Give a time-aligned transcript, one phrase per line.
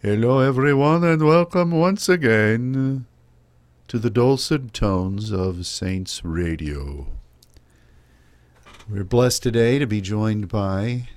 [0.00, 3.04] Hello, everyone, and welcome once again
[3.88, 7.08] to the dulcet tones of Saints Radio.
[8.88, 11.08] We're blessed today to be joined by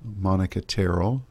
[0.00, 1.24] Monica Terrell,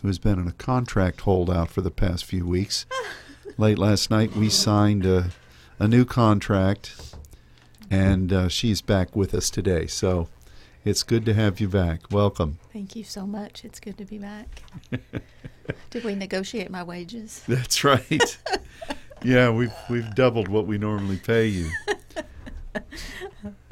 [0.00, 2.86] who has been in a contract holdout for the past few weeks.
[3.58, 5.30] Late last night, we signed a,
[5.80, 7.16] a new contract,
[7.90, 9.88] and uh, she's back with us today.
[9.88, 10.28] So
[10.84, 12.10] it's good to have you back.
[12.10, 12.58] Welcome.
[12.72, 13.64] Thank you so much.
[13.64, 14.62] It's good to be back.
[15.90, 17.42] Did we negotiate my wages?
[17.48, 18.38] That's right.
[19.22, 21.70] yeah, we've we've doubled what we normally pay you.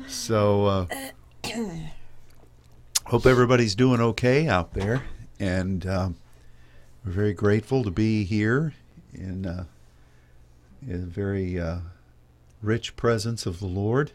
[0.06, 0.86] So uh,
[3.06, 5.02] hope everybody's doing okay out there,
[5.38, 6.16] and um,
[7.04, 8.74] we're very grateful to be here
[9.14, 9.64] in, uh,
[10.86, 11.78] in a very uh,
[12.60, 14.12] rich presence of the Lord.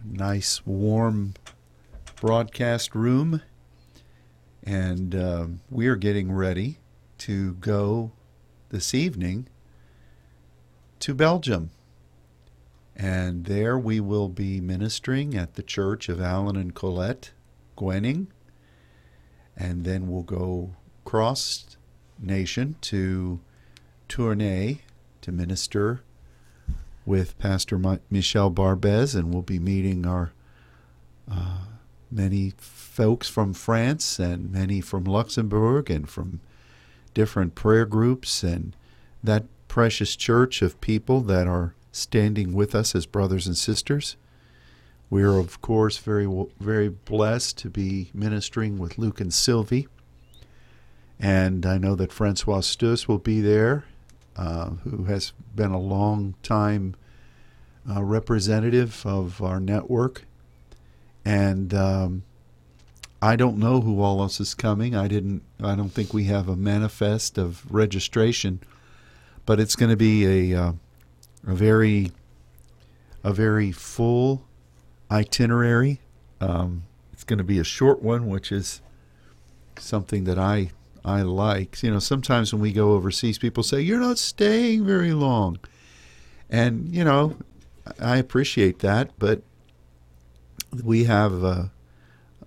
[0.00, 1.34] Uh, nice, warm
[2.20, 3.42] broadcast room,
[4.62, 6.78] and um, we are getting ready
[7.18, 8.12] to go
[8.68, 9.48] this evening
[11.00, 11.70] to Belgium.
[12.94, 17.32] And there we will be ministering at the church of Alan and Colette
[17.76, 18.26] Gwenning.
[19.56, 21.76] And then we'll go cross
[22.18, 23.40] nation to
[24.08, 24.80] Tournai
[25.22, 26.02] to minister
[27.06, 30.32] with Pastor Mi- Michel Barbez, and we'll be meeting our
[31.30, 31.58] uh,
[32.10, 36.40] many folks from France and many from Luxembourg and from
[37.14, 38.74] different prayer groups and
[39.22, 44.16] that precious church of people that are standing with us as brothers and sisters.
[45.08, 46.28] We are, of course, very
[46.60, 49.88] very blessed to be ministering with Luke and Sylvie,
[51.18, 53.84] and I know that Francois Stus will be there,
[54.36, 56.94] uh, who has been a long time
[57.88, 60.24] uh, representative of our network,
[61.24, 62.22] and um,
[63.22, 64.94] I don't know who all else is coming.
[64.94, 65.42] I didn't.
[65.62, 68.60] I don't think we have a manifest of registration,
[69.44, 70.72] but it's going to be a uh,
[71.46, 72.12] a very
[73.22, 74.44] a very full
[75.10, 76.00] itinerary.
[76.40, 78.80] Um, it's going to be a short one, which is
[79.76, 80.70] something that I
[81.04, 81.82] I like.
[81.82, 85.58] You know, sometimes when we go overseas, people say you're not staying very long,
[86.48, 87.36] and you know,
[87.98, 89.42] I appreciate that, but
[90.84, 91.72] we have a,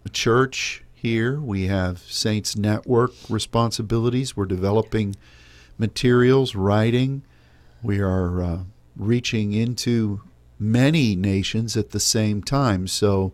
[0.06, 1.40] a church here.
[1.40, 4.38] We have Saints Network responsibilities.
[4.38, 5.16] We're developing
[5.78, 7.24] materials, writing.
[7.82, 8.60] We are uh,
[8.96, 10.22] reaching into
[10.58, 12.88] many nations at the same time.
[12.88, 13.34] So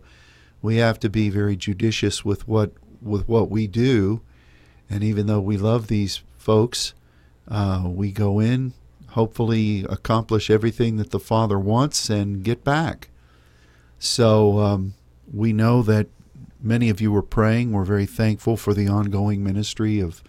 [0.62, 4.22] we have to be very judicious with what with what we do.
[4.90, 6.94] And even though we love these folks,
[7.48, 8.74] uh, we go in,
[9.10, 13.10] hopefully accomplish everything that the Father wants, and get back.
[14.00, 14.94] So um,
[15.32, 16.08] we know that
[16.62, 17.72] many of you were praying.
[17.72, 20.24] We're very thankful for the ongoing ministry of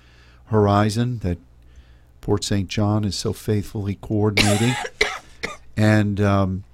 [0.46, 1.38] Horizon that
[2.20, 2.68] Port St.
[2.68, 4.74] John is so faithfully coordinating.
[5.76, 6.64] And um,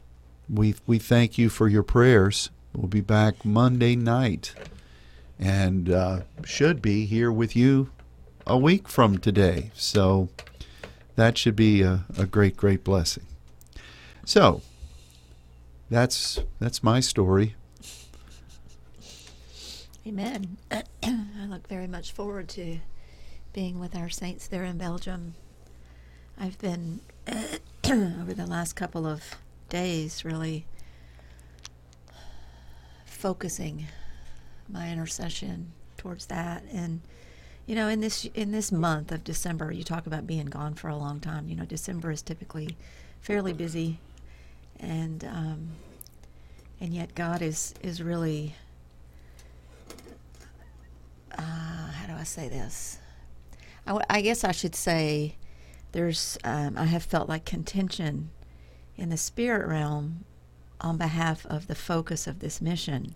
[0.52, 2.50] we we thank you for your prayers.
[2.74, 4.52] We'll be back Monday night,
[5.38, 7.90] and uh, should be here with you
[8.46, 9.70] a week from today.
[9.74, 10.28] So
[11.16, 13.26] that should be a, a great great blessing.
[14.24, 14.62] So
[15.90, 17.54] that's that's my story.
[20.06, 20.56] Amen.
[20.70, 22.78] I look very much forward to
[23.52, 25.34] being with our saints there in Belgium.
[26.38, 27.00] I've been
[27.84, 29.22] over the last couple of
[29.68, 30.66] days really
[33.04, 33.86] focusing
[34.68, 36.64] my intercession towards that.
[36.72, 37.00] And
[37.66, 40.88] you know in this in this month of December you talk about being gone for
[40.88, 41.48] a long time.
[41.48, 42.76] You know December is typically
[43.20, 43.98] fairly busy.
[44.78, 45.68] And um,
[46.80, 48.54] and yet God is is really
[51.36, 52.98] uh, how do I say this?
[53.86, 55.36] I, w- I guess I should say
[55.92, 58.30] there's um, I have felt like contention
[58.96, 60.24] in the spirit realm
[60.80, 63.14] on behalf of the focus of this mission,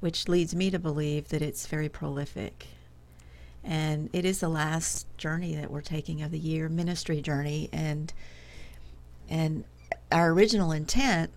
[0.00, 2.66] which leads me to believe that it's very prolific.
[3.64, 8.12] And it is the last journey that we're taking of the year, ministry journey, and
[9.28, 9.64] and
[10.10, 11.30] our original intent,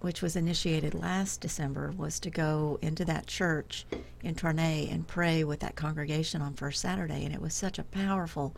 [0.00, 3.86] which was initiated last December, was to go into that church
[4.22, 7.84] in Tournai and pray with that congregation on First Saturday, and it was such a
[7.84, 8.54] powerful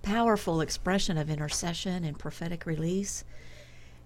[0.00, 3.24] powerful expression of intercession and prophetic release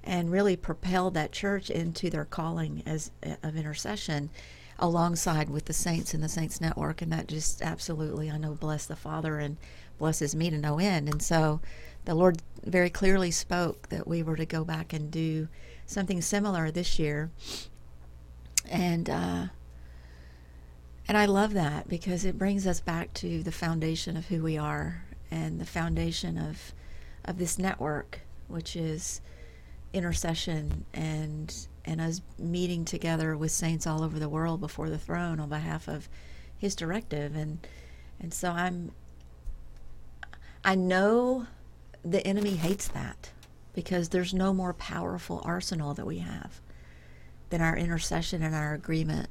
[0.04, 3.10] and really propelled that church into their calling as
[3.42, 4.30] of intercession
[4.82, 8.84] alongside with the saints and the saints network and that just absolutely i know bless
[8.84, 9.56] the father and
[9.98, 11.08] blesses me to no end.
[11.08, 11.60] And so
[12.04, 15.46] the lord very clearly spoke that we were to go back and do
[15.86, 17.30] something similar this year.
[18.68, 19.46] And uh,
[21.08, 24.56] And I love that because it brings us back to the foundation of who we
[24.56, 26.72] are and the foundation of
[27.24, 29.20] of this network, which is
[29.92, 35.40] intercession and and us meeting together with saints all over the world before the throne
[35.40, 36.08] on behalf of
[36.56, 37.66] his directive and
[38.20, 38.92] and so I'm
[40.64, 41.46] I know
[42.04, 43.30] the enemy hates that
[43.74, 46.60] because there's no more powerful arsenal that we have
[47.50, 49.28] than our intercession and our agreement.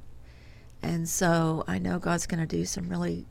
[0.82, 3.24] And so I know God's going to do some really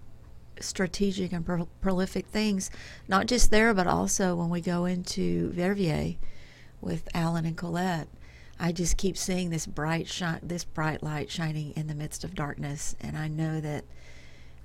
[0.59, 2.71] strategic and pro- prolific things,
[3.07, 6.17] not just there, but also when we go into Verviers
[6.79, 8.07] with Alan and Colette.
[8.61, 12.35] I just keep seeing this bright shine, this bright light shining in the midst of
[12.35, 13.85] darkness, and I know that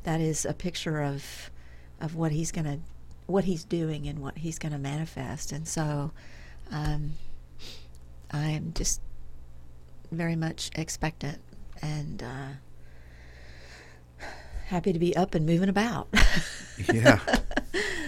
[0.05, 1.51] that is a picture of
[1.99, 2.79] of what he's to
[3.25, 5.51] what he's doing and what he's going to manifest.
[5.51, 6.13] And so
[6.71, 7.13] um,
[8.31, 9.01] I'm just
[10.13, 11.39] very much expectant
[11.81, 12.49] and uh,
[14.67, 16.09] happy to be up and moving about.
[16.93, 17.19] yeah.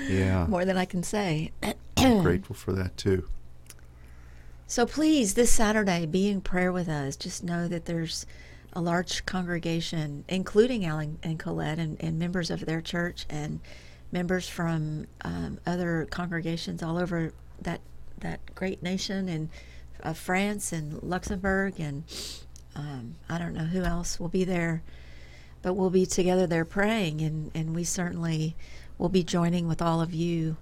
[0.08, 0.46] Yeah.
[0.46, 1.52] More than I can say.
[2.22, 3.28] grateful for that too.
[4.70, 7.16] So please, this Saturday, be in prayer with us.
[7.16, 8.26] Just know that there's
[8.74, 13.60] a large congregation, including Alan and Colette and, and members of their church and
[14.12, 17.32] members from um, other congregations all over
[17.62, 17.80] that
[18.18, 19.48] that great nation and
[20.02, 22.04] uh, France and Luxembourg and
[22.76, 24.82] um, I don't know who else will be there,
[25.62, 28.54] but we'll be together there praying and and we certainly
[28.98, 30.58] will be joining with all of you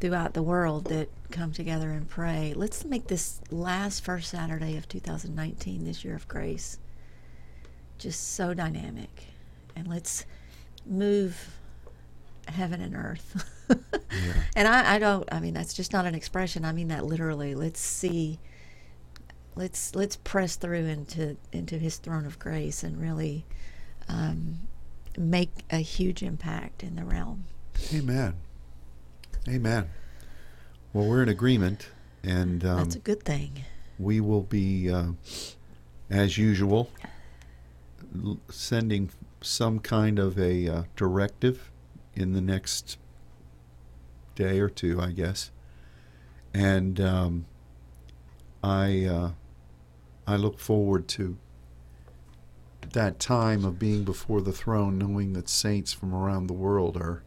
[0.00, 2.52] throughout the world that come together and pray.
[2.54, 6.78] Let's make this last first Saturday of 2019, this year of grace,
[7.98, 9.26] just so dynamic,
[9.74, 10.26] and let's
[10.84, 11.56] move
[12.48, 13.44] heaven and earth.
[13.70, 14.32] yeah.
[14.54, 15.28] And I, I don't.
[15.32, 16.64] I mean, that's just not an expression.
[16.64, 17.54] I mean that literally.
[17.54, 18.38] Let's see.
[19.54, 23.46] Let's let's press through into into His throne of grace and really
[24.08, 24.58] um,
[25.16, 27.44] make a huge impact in the realm.
[27.94, 28.34] Amen.
[29.48, 29.88] Amen.
[30.92, 31.88] Well, we're in agreement,
[32.22, 33.64] and um, that's a good thing.
[33.98, 35.12] We will be, uh,
[36.10, 36.90] as usual,
[38.24, 39.10] l- sending
[39.40, 41.70] some kind of a uh, directive
[42.14, 42.98] in the next
[44.34, 45.50] day or two, I guess.
[46.52, 47.46] And um,
[48.64, 49.30] I uh,
[50.26, 51.36] I look forward to
[52.92, 57.22] that time of being before the throne, knowing that saints from around the world are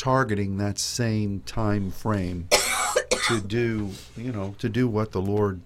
[0.00, 2.48] targeting that same time frame
[3.28, 5.60] to do, you know, to do what the Lord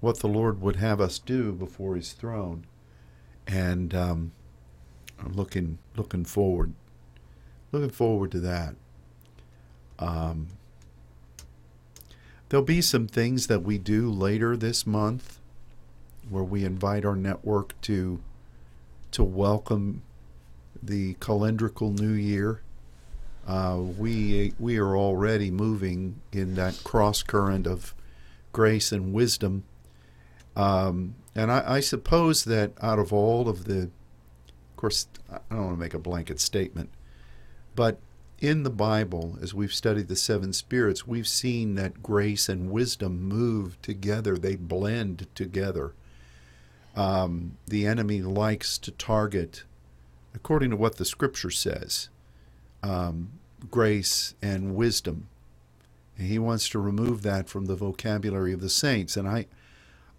[0.00, 2.66] what the Lord would have us do before His throne,
[3.46, 4.32] and um,
[5.18, 6.74] I'm looking looking forward
[7.72, 8.74] looking forward to that.
[10.00, 10.48] Um,
[12.48, 15.38] there'll be some things that we do later this month
[16.28, 18.20] where we invite our network to
[19.12, 20.02] to welcome
[20.82, 22.62] the calendrical new year.
[23.46, 27.94] Uh, we we are already moving in that cross current of
[28.52, 29.64] grace and wisdom,
[30.56, 35.64] um, and I, I suppose that out of all of the, of course, I don't
[35.64, 36.90] want to make a blanket statement,
[37.74, 37.98] but
[38.40, 43.22] in the Bible, as we've studied the seven spirits, we've seen that grace and wisdom
[43.22, 45.92] move together, they blend together.
[46.96, 49.64] Um, the enemy likes to target,
[50.34, 52.08] according to what the scripture says,
[52.82, 53.30] um,
[53.70, 55.28] grace and wisdom.
[56.16, 59.16] And he wants to remove that from the vocabulary of the saints.
[59.16, 59.46] And I,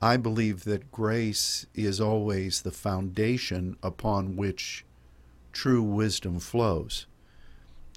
[0.02, 4.84] I believe that grace is always the foundation upon which
[5.54, 7.06] true wisdom flows.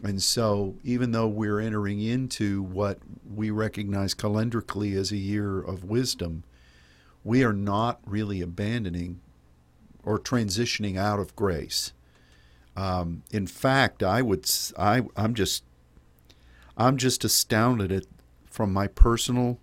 [0.02, 2.98] And so, even though we're entering into what
[3.34, 6.44] we recognize calendrically as a year of wisdom,
[7.22, 9.20] we are not really abandoning
[10.02, 11.93] or transitioning out of grace.
[12.76, 15.64] Um, in fact, I would I I'm just
[16.76, 18.04] I'm just astounded at
[18.50, 19.58] from my personal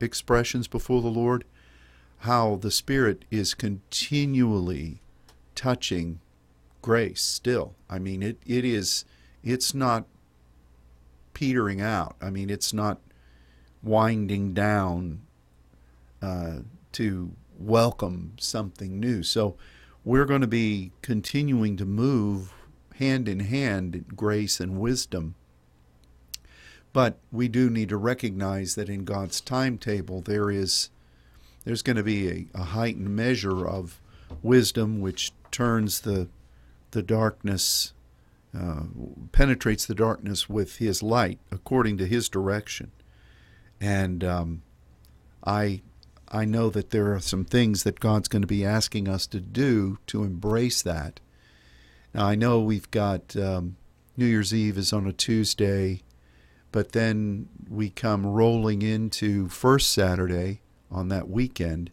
[0.00, 1.44] expressions before the Lord
[2.20, 5.00] how the Spirit is continually
[5.54, 6.20] touching
[6.82, 7.74] grace still.
[7.88, 9.04] I mean it it is
[9.42, 10.04] it's not
[11.40, 12.16] petering out.
[12.20, 13.00] I mean, it's not
[13.82, 15.22] winding down
[16.20, 16.58] uh,
[16.92, 19.22] to welcome something new.
[19.22, 19.56] So
[20.04, 22.52] we're going to be continuing to move
[22.96, 25.34] hand in hand in grace and wisdom.
[26.92, 30.90] But we do need to recognize that in God's timetable there is
[31.64, 34.00] there's going to be a, a heightened measure of
[34.42, 36.28] wisdom which turns the
[36.90, 37.92] the darkness
[38.56, 38.82] uh,
[39.30, 42.90] penetrates the darkness with his light according to his direction.
[43.80, 44.62] And um,
[45.44, 45.82] I,
[46.30, 49.40] I know that there are some things that God's going to be asking us to
[49.40, 51.18] do to embrace that.
[52.14, 53.76] Now, I know we've got um,
[54.16, 56.02] New Year's Eve is on a Tuesday,
[56.72, 60.60] but then we come rolling into First Saturday
[60.90, 61.90] on that weekend,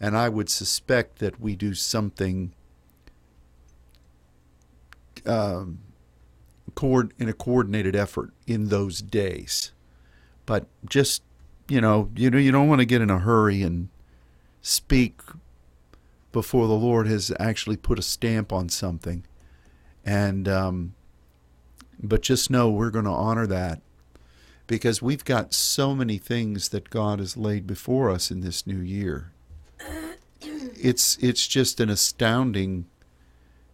[0.00, 2.52] and I would suspect that we do something
[5.26, 5.80] um,
[7.18, 9.72] in a coordinated effort in those days.
[10.46, 11.22] But just
[11.68, 13.88] you know, you know, you don't want to get in a hurry and
[14.62, 15.20] speak
[16.32, 19.24] before the Lord has actually put a stamp on something.
[20.04, 20.94] And um,
[22.02, 23.80] but just know we're going to honor that
[24.66, 28.78] because we've got so many things that God has laid before us in this new
[28.78, 29.32] year.
[30.40, 32.86] It's it's just an astounding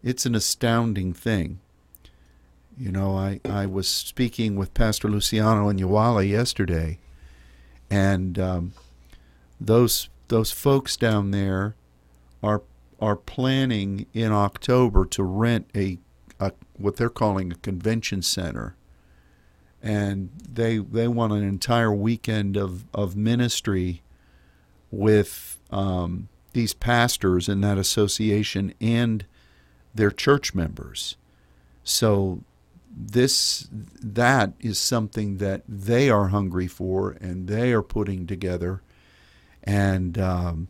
[0.03, 1.61] it's an astounding thing.
[2.77, 6.99] You know, I, I was speaking with Pastor Luciano and Yawala yesterday,
[7.95, 8.73] and um,
[9.61, 11.77] those those folks down there
[12.43, 12.63] are
[13.01, 15.99] are planning in October to rent a,
[16.41, 18.75] a what they're calling a convention center,
[19.81, 24.03] and they they want an entire weekend of of ministry
[24.91, 29.25] with um, these pastors in that association and
[29.95, 31.17] their church members.
[31.85, 32.41] So
[32.97, 38.83] this that is something that they are hungry for and they are putting together.
[39.63, 40.69] And um,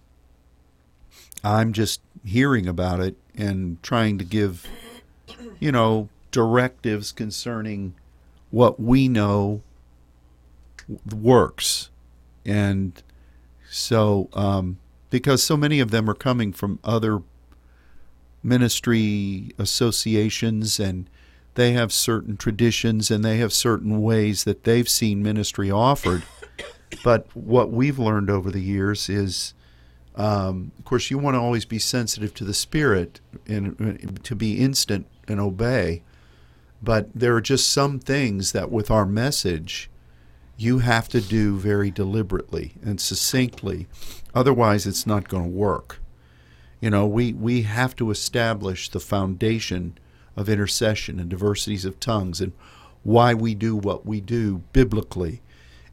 [1.43, 4.67] i'm just hearing about it and trying to give
[5.61, 7.95] you know directives concerning
[8.51, 9.63] what we know
[11.13, 11.91] works.
[12.45, 13.03] And
[13.71, 14.79] so um,
[15.11, 17.23] because so many of them are coming from other
[18.43, 21.09] ministry associations and
[21.55, 26.23] they have certain traditions and they have certain ways that they've seen ministry offered.
[27.05, 29.55] but what we've learned over the years is,
[30.17, 34.59] um, of course, you want to always be sensitive to the Spirit and to be
[34.59, 36.03] instant and obey.
[36.83, 39.91] But there are just some things that, with our message,
[40.57, 43.87] you have to do very deliberately and succinctly.
[44.35, 46.01] Otherwise, it's not going to work.
[46.81, 49.97] You know, we, we have to establish the foundation
[50.37, 52.53] of intercession and diversities of tongues and
[53.03, 55.43] why we do what we do biblically.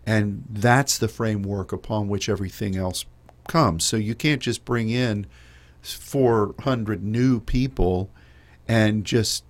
[0.05, 3.05] And that's the framework upon which everything else
[3.47, 3.83] comes.
[3.83, 5.27] So you can't just bring in
[5.81, 8.09] 400 new people
[8.67, 9.43] and just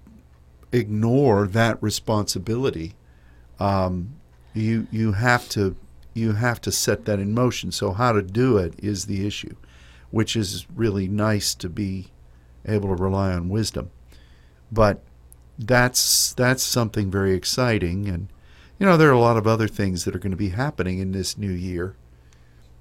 [0.72, 2.96] ignore that responsibility.
[3.60, 4.16] Um,
[4.54, 5.76] you you have to
[6.14, 7.72] you have to set that in motion.
[7.72, 9.56] So how to do it is the issue,
[10.10, 12.08] which is really nice to be
[12.66, 13.92] able to rely on wisdom
[14.72, 15.02] but
[15.58, 18.08] that's that's something very exciting.
[18.08, 18.28] And
[18.80, 21.00] you know there are a lot of other things that are going to be happening
[21.00, 21.96] in this new year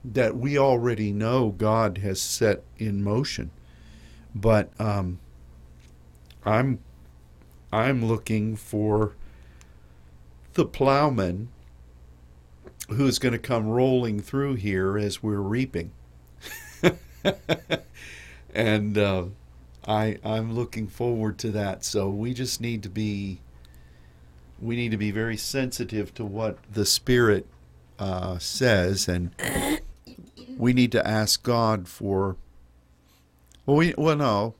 [0.04, 3.50] that we already know God has set in motion.
[4.34, 5.18] But um,
[6.44, 6.78] I'm
[7.72, 9.14] I'm looking for
[10.54, 11.48] the plowman
[12.88, 15.92] who's going to come rolling through here as we're reaping.
[18.54, 19.24] And uh,
[19.86, 21.84] I I'm looking forward to that.
[21.84, 23.40] So we just need to be
[24.60, 27.46] we need to be very sensitive to what the Spirit
[27.98, 29.30] uh, says, and
[30.56, 32.36] we need to ask God for.
[33.66, 34.54] Well, we well no,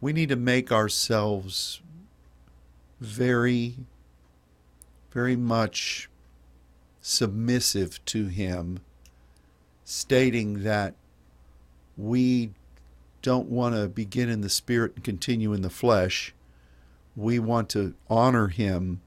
[0.00, 1.80] we need to make ourselves
[3.00, 3.76] very,
[5.10, 6.08] very much
[7.00, 8.80] submissive to Him,
[9.84, 10.94] stating that
[11.96, 12.50] we
[13.22, 16.34] don't want to begin in the spirit and continue in the flesh.
[17.16, 19.00] We want to honor him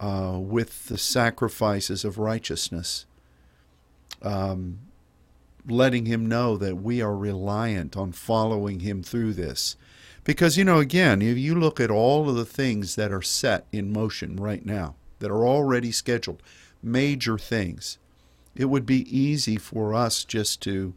[0.00, 3.06] uh, with the sacrifices of righteousness,
[4.20, 4.80] um,
[5.68, 9.76] letting him know that we are reliant on following him through this.
[10.24, 13.66] Because, you know, again, if you look at all of the things that are set
[13.72, 16.42] in motion right now, that are already scheduled,
[16.82, 17.98] major things,
[18.54, 20.94] it would be easy for us just to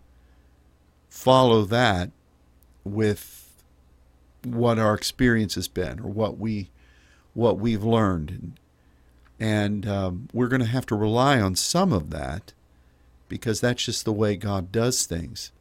[1.09, 2.11] follow that
[2.85, 3.51] with
[4.43, 6.69] what our experience has been or what we
[7.33, 8.29] what we've learned.
[8.29, 8.59] And,
[9.37, 12.53] and um, we're going to have to rely on some of that
[13.27, 15.51] because that's just the way God does things.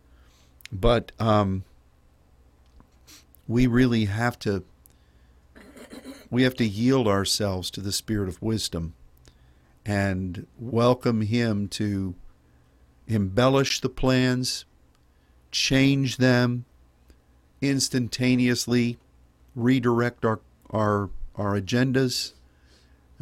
[0.71, 1.65] But um,
[3.49, 4.65] we really have to
[6.31, 8.95] we have to yield ourselves to the spirit of wisdom
[9.87, 12.15] and welcome him to
[13.07, 14.65] embellish the plans
[15.53, 16.65] change them
[17.69, 18.99] instantaneously
[19.55, 20.41] redirect our
[20.71, 22.33] our our agendas,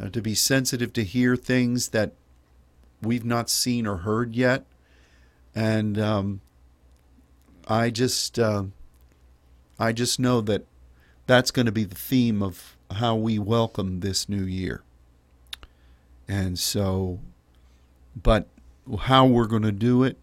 [0.01, 2.13] uh, to be sensitive to hear things that
[3.01, 4.65] we've not seen or heard yet.
[5.55, 6.41] and um,
[7.67, 8.63] I just uh,
[9.79, 10.65] I just know that
[11.27, 14.83] that's going to be the theme of how we welcome this new year.
[16.27, 17.19] And so,
[18.21, 18.47] but
[19.01, 20.17] how we're going to do it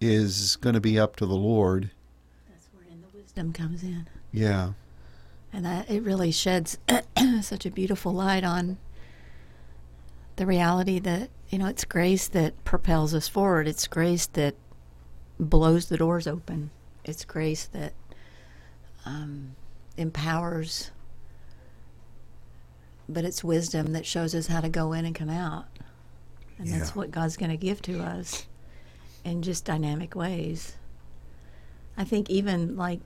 [0.00, 1.90] is going to be up to the Lord.
[2.48, 4.08] That's where in the wisdom comes in.
[4.32, 4.72] Yeah.
[5.52, 6.78] And that it really sheds
[7.42, 8.78] such a beautiful light on
[10.36, 13.68] the reality that, you know, it's grace that propels us forward.
[13.68, 14.56] It's grace that
[15.38, 16.70] blows the doors open.
[17.04, 17.92] It's grace that
[19.06, 19.54] um,
[19.96, 20.90] empowers,
[23.08, 25.66] but it's wisdom that shows us how to go in and come out.
[26.58, 28.46] And that's what God's going to give to us
[29.24, 30.77] in just dynamic ways.
[31.98, 33.00] I think even like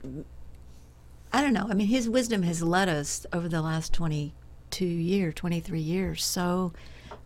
[1.33, 1.65] I don't know.
[1.67, 6.73] I mean, his wisdom has led us over the last 22 years, 23 years, so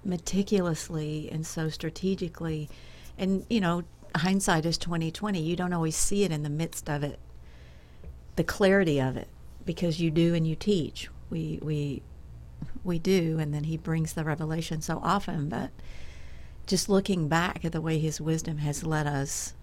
[0.06, 2.70] meticulously and so strategically.
[3.18, 3.84] And, you know,
[4.16, 5.42] hindsight is 2020.
[5.42, 7.20] You don't always see it in the midst of it,
[8.38, 9.28] the clarity of it,
[9.66, 11.10] because you do and you teach.
[11.30, 12.02] We, we,
[12.86, 15.50] we do, and then he brings the revelation so often.
[15.50, 15.72] But
[16.66, 19.54] just looking back at the way his wisdom has led us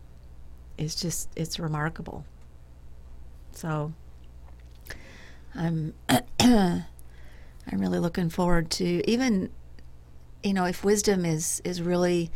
[0.78, 2.24] is just, it's remarkable.
[3.52, 3.92] So,
[5.54, 5.94] I'm
[6.40, 6.84] I'm
[7.72, 9.50] really looking forward to even
[10.42, 12.30] you know if wisdom is is really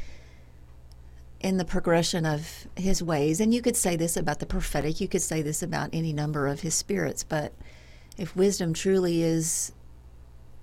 [1.40, 5.08] in the progression of his ways and you could say this about the prophetic you
[5.08, 7.52] could say this about any number of his spirits but
[8.16, 9.72] if wisdom truly is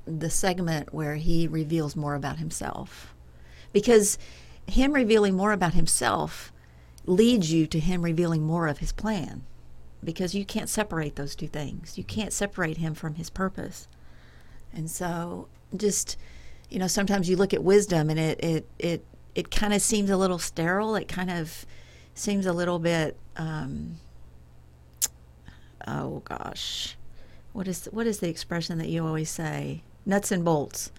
[0.05, 3.13] the segment where he reveals more about himself
[3.71, 4.17] because
[4.67, 6.51] him revealing more about himself
[7.05, 9.43] leads you to him revealing more of his plan
[10.03, 11.97] because you can't separate those two things.
[11.97, 13.87] You can't separate him from his purpose.
[14.73, 16.17] And so just
[16.69, 20.09] you know, sometimes you look at wisdom and it it it, it kind of seems
[20.09, 20.95] a little sterile.
[20.95, 21.65] It kind of
[22.13, 23.97] seems a little bit um,
[25.87, 26.95] oh gosh.
[27.53, 29.83] What is what is the expression that you always say?
[30.05, 30.91] Nuts and bolts.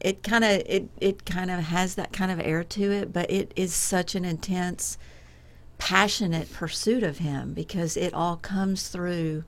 [0.00, 3.30] It kind of it it kind of has that kind of air to it, but
[3.30, 4.98] it is such an intense
[5.78, 9.44] passionate pursuit of him because it all comes through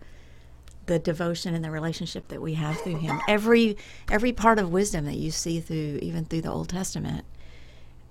[0.87, 3.21] the devotion and the relationship that we have through him.
[3.29, 3.77] Every
[4.11, 7.25] every part of wisdom that you see through even through the old testament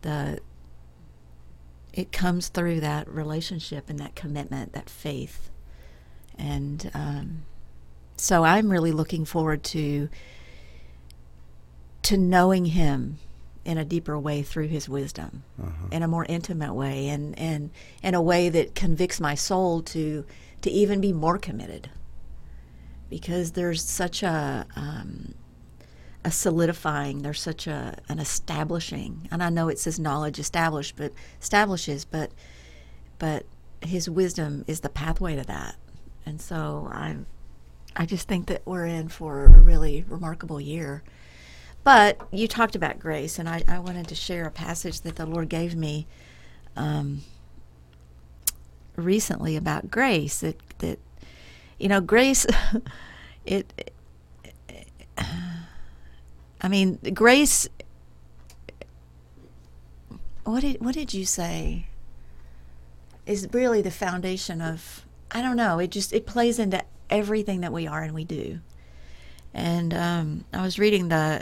[0.02, 0.40] the
[1.94, 5.50] it comes through that relationship and that commitment that faith.
[6.38, 7.44] And um,
[8.22, 10.08] so i'm really looking forward to
[12.04, 13.18] to knowing him
[13.64, 15.88] in a deeper way through his wisdom Uh-huh.
[15.92, 17.70] in a more intimate way and, and
[18.02, 20.26] in a way that convicts my soul to
[20.62, 21.90] to even be more committed
[23.10, 25.34] because there's such a um,
[26.24, 31.12] a solidifying there's such a an establishing and I know it says knowledge established but
[31.42, 32.32] establishes but
[33.20, 33.46] but
[33.82, 35.76] his wisdom is the pathway to that
[36.26, 37.26] and so I'm.
[37.94, 41.04] I just think that we're in for a really remarkable year
[41.84, 45.26] but you talked about grace, and I, I wanted to share a passage that the
[45.26, 46.08] Lord gave me
[46.76, 47.22] um,
[48.96, 50.40] recently about grace.
[50.42, 51.00] That that
[51.80, 52.46] you know, grace.
[53.46, 53.92] it.
[56.64, 57.68] I mean, grace.
[60.44, 61.88] What did what did you say?
[63.26, 65.06] Is really the foundation of.
[65.32, 65.80] I don't know.
[65.80, 68.60] It just it plays into everything that we are and we do.
[69.54, 71.42] And um, I was reading the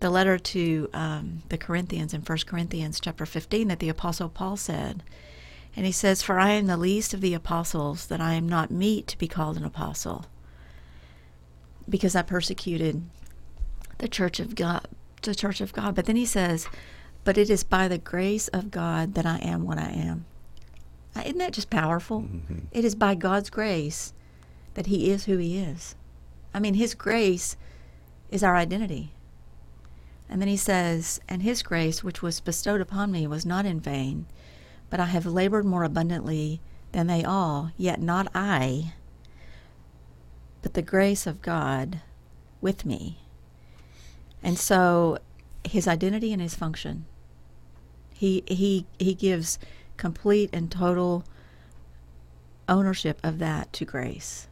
[0.00, 4.56] the letter to um, the Corinthians in 1 Corinthians chapter 15 that the Apostle Paul
[4.56, 5.02] said.
[5.76, 8.70] And he says, For I am the least of the apostles, that I am not
[8.70, 10.26] meet to be called an apostle,
[11.88, 13.02] because I persecuted
[13.98, 14.86] the church of God.
[15.22, 15.94] The church of God.
[15.94, 16.68] But then he says,
[17.24, 20.24] But it is by the grace of God that I am what I am.
[21.14, 22.22] Uh, Isn't that just powerful?
[22.22, 22.62] Mhm.
[22.72, 24.12] It is by God's grace
[24.74, 25.96] that he is who he is.
[26.54, 27.56] I mean, his grace
[28.30, 29.12] is our identity.
[30.28, 33.80] And then he says, And his grace, which was bestowed upon me, was not in
[33.80, 34.26] vain,
[34.90, 36.60] but I have labored more abundantly
[36.92, 38.92] than they all, yet not I,
[40.62, 42.00] but the grace of God
[42.60, 43.18] with me.
[44.42, 45.18] And so
[45.64, 47.06] his identity and his function,
[48.12, 49.58] he, he, he gives
[49.96, 51.24] complete and total
[52.68, 54.48] ownership of that to grace.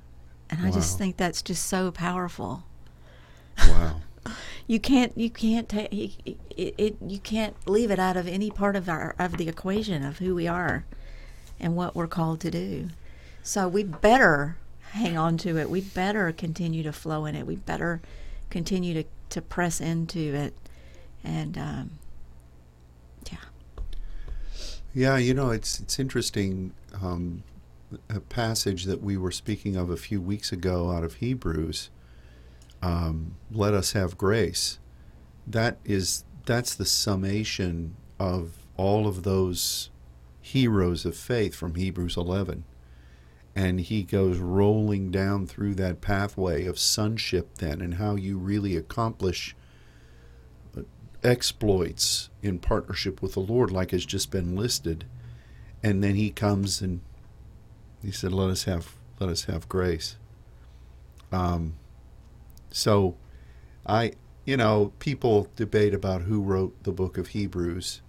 [0.49, 2.65] And I just think that's just so powerful
[3.59, 4.01] Wow.
[4.67, 5.93] You can't you can't take
[6.27, 10.03] it, it, you can't leave it out of any part of our of the equation
[10.05, 10.85] of who we are
[11.61, 12.89] and what we're called to do
[13.43, 14.57] so we better
[14.91, 18.01] hang on to it we better continue to flow in it we better
[18.51, 20.55] continue to to press into it
[21.25, 21.91] and um
[23.31, 23.39] yeah
[24.95, 26.73] Yeah, you know, it's it's interesting.
[27.03, 27.43] Um,
[28.09, 31.91] a passage that we were speaking of a few weeks ago out of Hebrews.
[32.83, 34.79] Um, Let us have grace.
[35.47, 39.91] That is that's the summation of all of those
[40.41, 42.65] heroes of faith from Hebrews 11.
[43.55, 48.77] And he goes rolling down through that pathway of sonship then and how you really
[48.77, 49.57] accomplish
[50.77, 50.83] uh,
[51.25, 55.05] exploits in partnership with the Lord, like has just been listed.
[55.83, 57.01] And then he comes and
[58.03, 60.17] he said, "Let us have let us have grace."
[61.33, 61.75] Um,
[62.77, 63.17] so,
[63.87, 64.13] I
[64.45, 68.03] you know people debate about who wrote the book of Hebrews.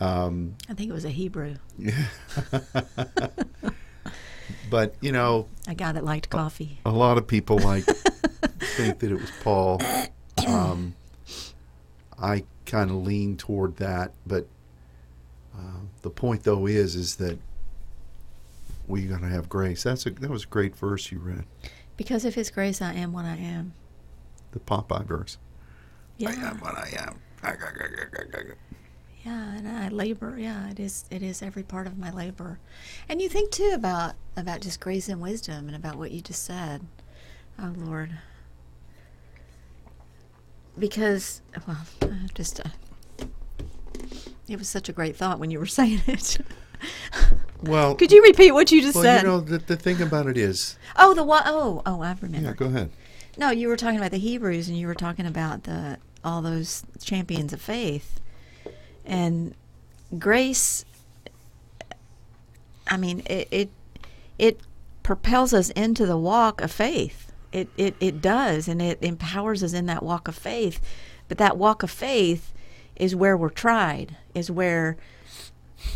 [0.00, 2.04] Um, I think it was a Hebrew, Yeah.
[4.70, 6.80] but you know, a guy that liked coffee.
[6.84, 7.84] a lot of people like
[8.76, 9.80] think that it was Paul.
[10.46, 10.94] Um,
[12.20, 14.46] I kind of lean toward that, but
[15.56, 17.38] uh, the point though is is that
[18.86, 19.82] we got to have grace.
[19.84, 21.44] That's a that was a great verse you read,
[21.96, 23.72] Because of His grace, I am what I am.
[24.52, 25.38] the Popeye verse.
[26.18, 27.20] Yeah, I am what I am.
[29.24, 30.36] yeah, and I labor.
[30.38, 31.04] Yeah, it is.
[31.10, 32.58] It is every part of my labor.
[33.08, 36.42] And you think too about about just grace and wisdom, and about what you just
[36.44, 36.82] said.
[37.58, 38.10] Oh Lord.
[40.78, 41.86] Because well,
[42.34, 43.24] just uh,
[44.48, 46.38] it was such a great thought when you were saying it.
[47.62, 49.22] Well, Could you repeat what you just well, said?
[49.22, 52.48] you know the the thing about it is, oh, the one oh oh I remember.
[52.48, 52.54] yeah.
[52.54, 52.90] Go ahead.
[53.38, 56.84] No, you were talking about the Hebrews, and you were talking about the all those
[57.02, 58.20] champions of faith,
[59.06, 59.54] and
[60.18, 60.84] grace.
[62.88, 63.70] I mean, it it,
[64.38, 64.60] it
[65.02, 67.32] propels us into the walk of faith.
[67.52, 70.80] It, it it does, and it empowers us in that walk of faith.
[71.28, 72.52] But that walk of faith
[72.96, 74.16] is where we're tried.
[74.34, 74.96] Is where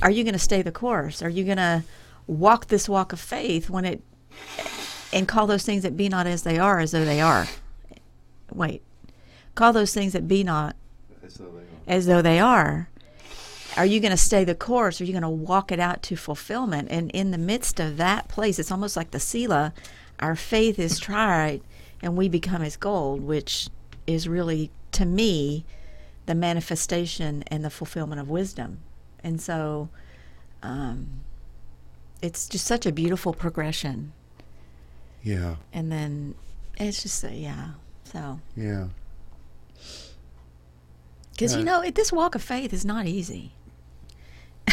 [0.03, 1.23] are you going to stay the course?
[1.23, 1.85] Are you going to
[2.27, 4.03] walk this walk of faith when it
[5.13, 7.49] and call those things that be not as they are as though they are.
[8.53, 8.83] Wait.
[9.55, 10.77] Call those things that be not
[11.87, 12.89] as though they are.
[13.77, 15.01] Are you going to stay the course?
[15.01, 16.89] Are you going to walk it out to fulfillment?
[16.91, 19.73] And in the midst of that place, it's almost like the Sela,
[20.19, 21.63] our faith is tried
[22.03, 23.69] and we become as gold, which
[24.07, 25.65] is really, to me,
[26.27, 28.79] the manifestation and the fulfillment of wisdom.
[29.23, 29.89] And so
[30.63, 31.09] um,
[32.23, 34.13] it's just such a beautiful progression.
[35.23, 36.35] Yeah, and then
[36.79, 37.71] it's just uh, yeah
[38.05, 38.41] so.
[38.57, 38.89] Yeah.
[41.33, 43.53] because you know it, this walk of faith is not easy.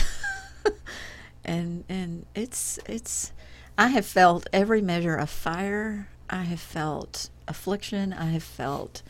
[1.46, 3.32] And and it's it's
[3.78, 6.10] i have felt every measure of fire.
[6.30, 8.12] I have felt affliction.
[8.12, 9.02] I have felt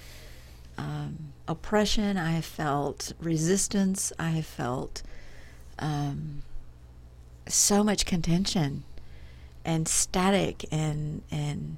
[0.78, 2.16] um, oppression.
[2.16, 4.14] I have felt resistance.
[4.20, 5.02] I have felt
[5.80, 6.44] um,
[7.48, 8.84] so much contention
[9.64, 11.78] and static and and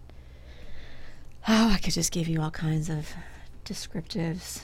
[1.48, 3.10] oh, I could just give you all kinds of
[3.66, 4.64] descriptives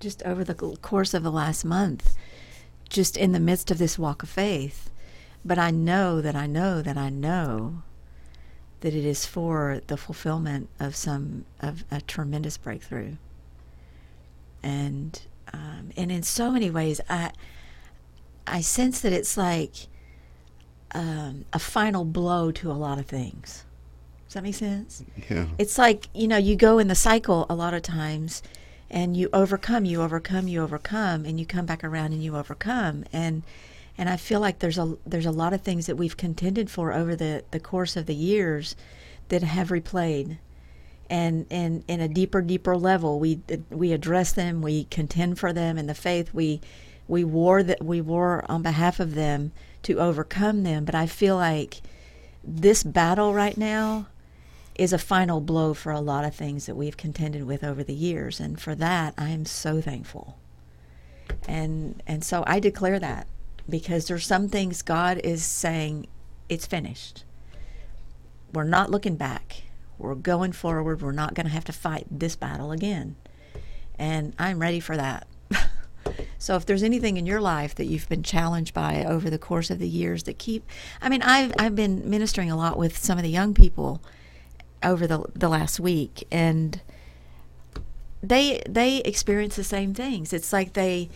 [0.00, 2.16] just over the course of the last month,
[2.88, 4.90] just in the midst of this walk of faith.
[5.44, 7.82] But I know that I know that I know
[8.80, 13.14] that it is for the fulfillment of some of a tremendous breakthrough.
[14.62, 15.20] And
[15.52, 17.32] um, and in so many ways, I
[18.46, 19.88] I sense that it's like
[20.94, 23.64] um, a final blow to a lot of things.
[24.26, 25.04] Does that make sense?
[25.30, 25.46] Yeah.
[25.58, 28.42] It's like, you know, you go in the cycle a lot of times
[28.90, 33.04] and you overcome, you overcome, you overcome, and you come back around and you overcome.
[33.12, 33.42] And
[33.98, 36.92] and I feel like there's a there's a lot of things that we've contended for
[36.92, 38.74] over the, the course of the years
[39.28, 40.38] that have replayed.
[41.10, 45.76] And and in a deeper, deeper level, we we address them, we contend for them
[45.76, 46.60] in the faith, we
[47.12, 50.86] we war that we war on behalf of them to overcome them.
[50.86, 51.82] But I feel like
[52.42, 54.06] this battle right now
[54.76, 57.92] is a final blow for a lot of things that we've contended with over the
[57.92, 60.38] years and for that I am so thankful.
[61.46, 63.26] And and so I declare that
[63.68, 66.06] because there's some things God is saying
[66.48, 67.24] it's finished.
[68.54, 69.64] We're not looking back.
[69.98, 71.02] We're going forward.
[71.02, 73.16] We're not going to have to fight this battle again.
[73.98, 75.26] And I'm ready for that.
[76.42, 79.70] So if there's anything in your life that you've been challenged by over the course
[79.70, 80.68] of the years that keep
[81.00, 84.02] I mean I've I've been ministering a lot with some of the young people
[84.82, 86.80] over the the last week and
[88.22, 90.32] they they experience the same things.
[90.32, 91.10] It's like they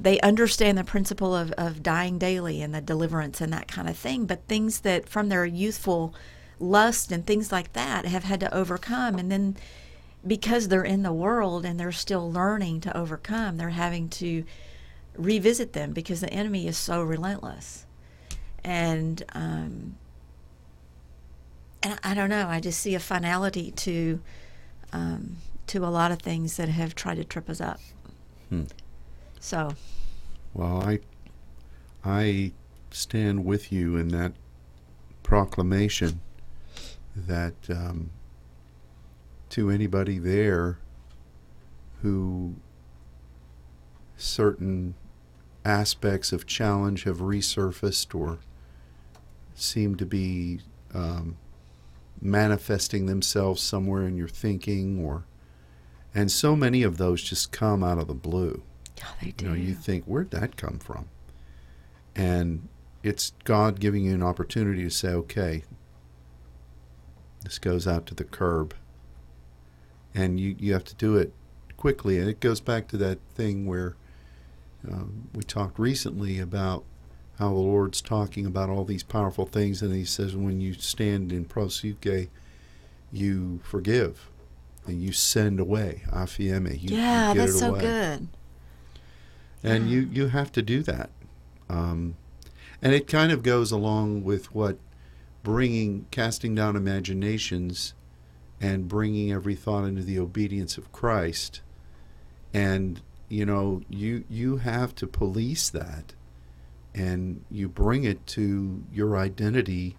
[0.00, 3.96] they understand the principle of, of dying daily and the deliverance and that kind of
[3.96, 6.14] thing but things that from their youthful
[6.60, 9.56] lust and things like that have had to overcome and then
[10.24, 14.44] because they're in the world and they're still learning to overcome they're having to
[15.18, 17.84] revisit them because the enemy is so relentless.
[18.64, 19.96] And um,
[21.82, 22.48] and I don't know.
[22.48, 24.20] I just see a finality to
[24.92, 25.36] um,
[25.68, 27.80] to a lot of things that have tried to trip us up.
[28.48, 28.64] Hmm.
[29.40, 29.74] So,
[30.54, 31.00] Well, I
[32.04, 32.52] I
[32.90, 34.32] stand with you in that
[35.22, 36.20] proclamation
[37.14, 38.10] that um,
[39.50, 40.78] to anybody there
[42.02, 42.54] who
[44.16, 44.94] certain
[45.68, 48.38] aspects of challenge have resurfaced or
[49.54, 50.60] seem to be
[50.94, 51.36] um,
[52.20, 55.24] manifesting themselves somewhere in your thinking or
[56.14, 58.62] and so many of those just come out of the blue.
[58.96, 59.44] Yeah, they do.
[59.44, 61.08] you know you think where'd that come from?
[62.16, 62.68] And
[63.02, 65.62] it's god giving you an opportunity to say okay
[67.42, 68.74] this goes out to the curb.
[70.14, 71.32] And you, you have to do it
[71.76, 72.18] quickly.
[72.18, 73.96] And it goes back to that thing where
[74.90, 76.84] um, we talked recently about
[77.38, 81.32] how the lord's talking about all these powerful things and he says when you stand
[81.32, 82.28] in proseuche
[83.12, 84.28] you forgive
[84.86, 88.28] and you send away aphiemi you, you yeah, get that's so good.
[89.62, 89.90] and Yeah.
[89.96, 91.10] you you have to do that
[91.68, 92.16] um,
[92.80, 94.78] and it kind of goes along with what
[95.42, 97.94] bringing casting down imaginations
[98.60, 101.60] and bringing every thought into the obedience of christ
[102.52, 106.14] and you know you you have to police that
[106.94, 109.96] and you bring it to your identity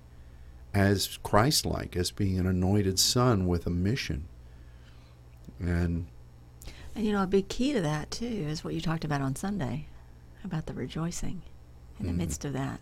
[0.73, 4.27] as christ-like as being an anointed son with a mission
[5.59, 6.07] and
[6.95, 9.35] And you know, a big key to that too is what you talked about on
[9.35, 9.85] Sunday
[10.43, 11.41] about the rejoicing
[11.99, 12.17] in the Mhm.
[12.17, 12.79] midst of that.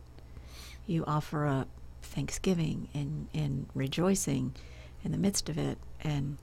[0.85, 1.67] You offer up
[2.01, 4.53] thanksgiving and, and rejoicing
[5.03, 5.77] in the midst of it.
[6.01, 6.37] And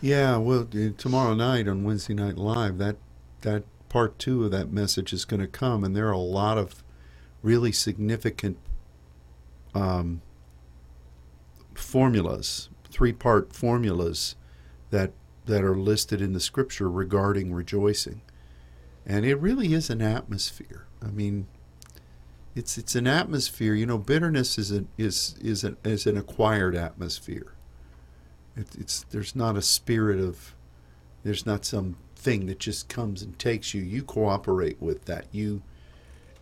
[0.00, 2.96] Yeah, well, tomorrow night on Wednesday Night Live, that
[3.40, 6.58] that part two of that message is going to come, and there are a lot
[6.58, 6.84] of
[7.42, 8.58] really significant
[9.74, 10.20] um,
[11.74, 14.36] formulas, three-part formulas
[14.90, 15.12] that
[15.46, 18.20] that are listed in the Scripture regarding rejoicing,
[19.06, 20.86] and it really is an atmosphere.
[21.00, 21.46] I mean,
[22.54, 23.72] it's it's an atmosphere.
[23.72, 27.55] You know, bitterness is an is is an is an acquired atmosphere.
[28.56, 30.54] It, it's there's not a spirit of
[31.22, 33.82] there's not some thing that just comes and takes you.
[33.82, 35.26] You cooperate with that.
[35.32, 35.62] You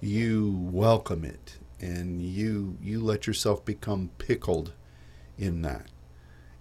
[0.00, 4.72] you welcome it, and you you let yourself become pickled
[5.38, 5.86] in that,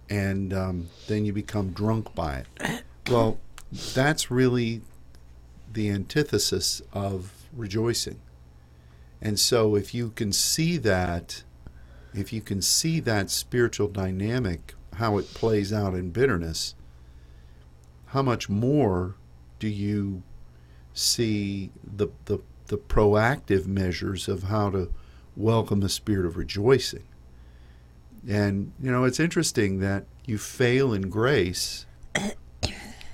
[0.08, 2.82] and um, then you become drunk by it.
[3.10, 3.38] Well,
[3.92, 4.80] that's really
[5.70, 8.18] the antithesis of rejoicing.
[9.20, 11.42] And so, if you can see that,
[12.14, 16.74] if you can see that spiritual dynamic, how it plays out in bitterness,
[18.06, 19.16] how much more
[19.58, 20.22] do you
[20.92, 24.92] see the, the, the proactive measures of how to
[25.36, 27.04] welcome the spirit of rejoicing?
[28.28, 31.86] And, you know, it's interesting that you fail in grace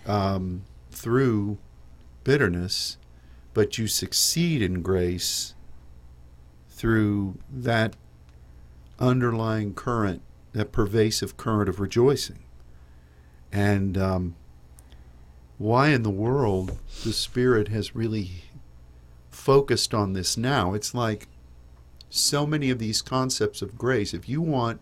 [0.06, 1.58] um, through
[2.24, 2.96] bitterness,
[3.54, 5.54] but you succeed in grace
[6.68, 7.96] through that
[8.98, 12.44] underlying current, that pervasive current of rejoicing.
[13.52, 14.36] And um,
[15.58, 18.44] why in the world the Spirit has really
[19.30, 20.74] focused on this now?
[20.74, 21.28] It's like
[22.08, 24.14] so many of these concepts of grace.
[24.14, 24.80] If you want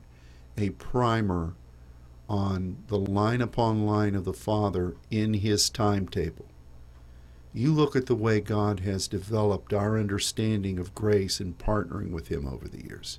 [0.57, 1.55] a primer
[2.29, 6.47] on the line upon line of the Father in His timetable,
[7.55, 12.29] you look at the way God has developed our understanding of grace and partnering with
[12.29, 13.19] Him over the years.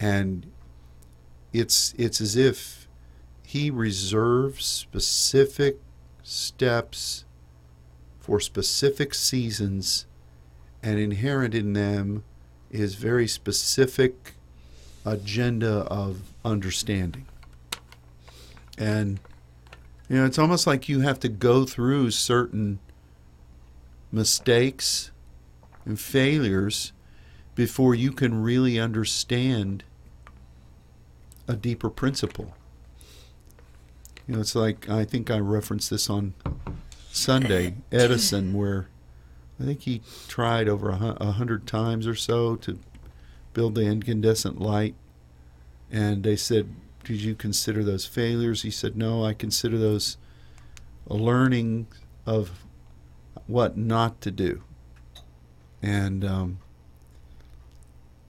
[0.00, 0.46] And
[1.54, 2.88] it's, it's as if
[3.42, 5.78] He reserves specific
[6.22, 7.24] steps
[8.18, 10.06] for specific seasons,
[10.82, 12.24] and inherent in them
[12.70, 14.34] is very specific
[15.04, 17.26] agenda of understanding.
[18.76, 19.20] And
[20.08, 22.78] you know, it's almost like you have to go through certain
[24.12, 25.10] mistakes
[25.84, 26.92] and failures
[27.54, 29.84] before you can really understand
[31.46, 32.54] a deeper principle.
[34.26, 36.34] You know, it's like I think I referenced this on
[37.12, 38.88] Sunday, Edison, where
[39.60, 42.78] I think he tried over a, hundred times or so to
[43.52, 44.94] build the incandescent light,
[45.90, 50.16] and they said, "Did you consider those failures?" He said, "No, I consider those
[51.06, 51.86] a learning
[52.24, 52.64] of
[53.46, 54.62] what not to do."
[55.82, 56.58] And um,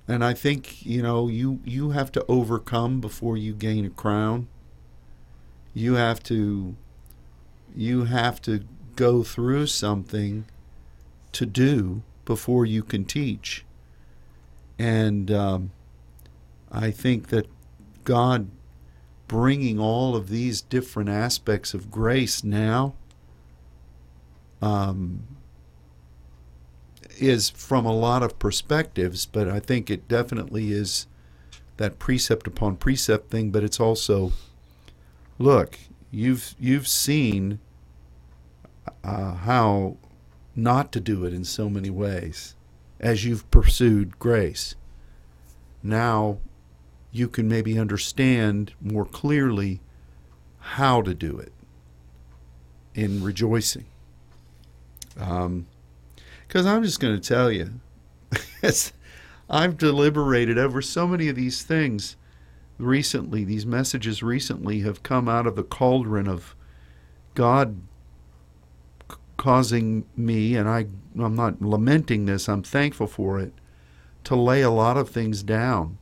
[0.08, 4.48] and I think you know you you have to overcome before you gain a crown.
[5.74, 6.76] You have to
[7.76, 8.64] you have to
[8.96, 10.46] go through something
[11.34, 13.66] to do before you can teach.
[14.80, 15.72] And um,
[16.72, 17.48] I think that
[18.04, 18.50] God
[19.28, 22.94] bringing all of these different aspects of grace now
[24.62, 25.24] um,
[27.18, 31.08] is from a lot of perspectives, but I think it definitely is
[31.78, 33.52] that precept upon precept thing.
[33.52, 34.34] But it's also,
[35.40, 35.78] look,
[36.12, 37.60] you've you've seen
[39.04, 39.98] uh, how
[40.56, 42.56] not to do it in so many ways
[43.00, 44.76] as you've pursued grace.
[45.84, 46.40] Now
[47.12, 49.82] you can maybe understand more clearly
[50.60, 51.54] how to do it
[52.94, 53.86] in rejoicing.
[56.56, 57.82] Because I'm just going to tell you,
[59.50, 62.16] I've deliberated over so many of these things
[62.78, 63.44] recently.
[63.44, 66.56] These messages recently have come out of the cauldron of
[67.34, 67.82] God
[69.36, 70.86] causing me, and I,
[71.20, 73.52] I'm not lamenting this, I'm thankful for it,
[74.24, 75.98] to lay a lot of things down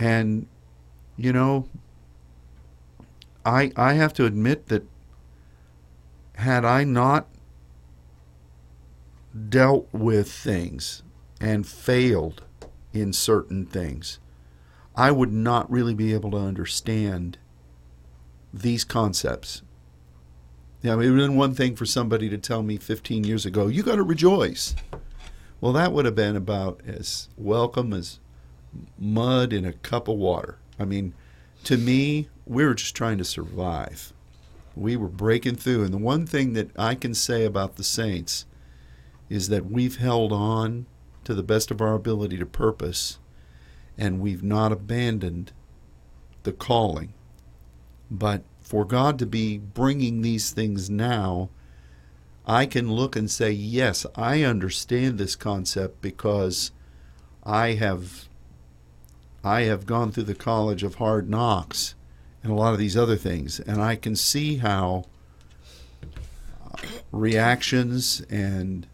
[0.00, 0.48] and,
[1.16, 1.68] you know,
[3.46, 4.82] I, I have to admit that
[6.34, 7.28] had I not
[9.48, 11.02] dealt with things
[11.40, 12.42] and failed
[12.92, 14.18] in certain things,
[14.96, 17.38] I would not really be able to understand
[18.52, 19.62] these concepts.
[20.82, 23.44] Yeah, I mean, it would been one thing for somebody to tell me 15 years
[23.44, 24.74] ago, you got to rejoice.
[25.60, 28.20] Well, that would have been about as welcome as
[28.98, 30.58] mud in a cup of water.
[30.78, 31.14] I mean,
[31.64, 34.12] to me, we were just trying to survive.
[34.76, 35.84] We were breaking through.
[35.84, 38.46] And the one thing that I can say about the saints
[39.28, 40.86] is that we've held on
[41.24, 43.18] to the best of our ability to purpose,
[43.96, 45.52] and we've not abandoned
[46.44, 47.12] the calling.
[48.10, 51.50] But for God to be bringing these things now,
[52.46, 56.70] I can look and say, yes, I understand this concept because
[57.44, 58.28] I have
[59.44, 61.94] I have gone through the college of hard knocks
[62.42, 65.04] and a lot of these other things, and I can see how
[67.12, 68.86] reactions and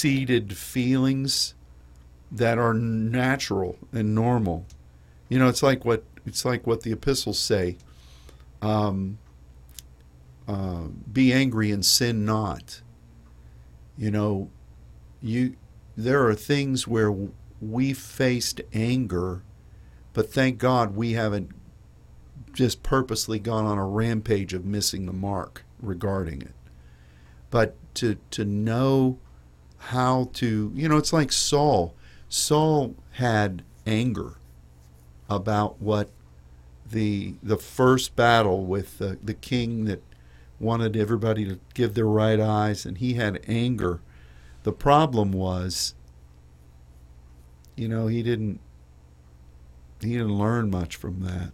[0.00, 1.54] seeded feelings
[2.32, 4.64] that are natural and normal.
[5.28, 7.76] You know, it's like what it's like what the epistles say.
[8.62, 9.18] Um,
[10.48, 12.80] uh, be angry and sin not.
[13.98, 14.50] You know,
[15.20, 15.56] you
[15.96, 17.14] there are things where
[17.60, 19.42] we faced anger,
[20.14, 21.50] but thank God we haven't
[22.54, 26.54] just purposely gone on a rampage of missing the mark regarding it.
[27.50, 29.18] But to to know
[29.80, 31.94] how to, you know, it's like Saul.
[32.28, 34.34] Saul had anger
[35.28, 36.10] about what
[36.88, 40.02] the the first battle with the, the king that
[40.58, 44.00] wanted everybody to give their right eyes and he had anger.
[44.64, 45.94] The problem was
[47.76, 48.60] you know, he didn't
[50.00, 51.52] he didn't learn much from that.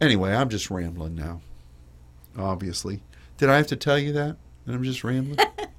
[0.00, 1.42] Anyway, I'm just rambling now.
[2.36, 3.02] Obviously.
[3.36, 4.36] Did I have to tell you that?
[4.64, 5.38] That I'm just rambling?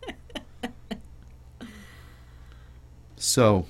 [3.23, 3.65] so,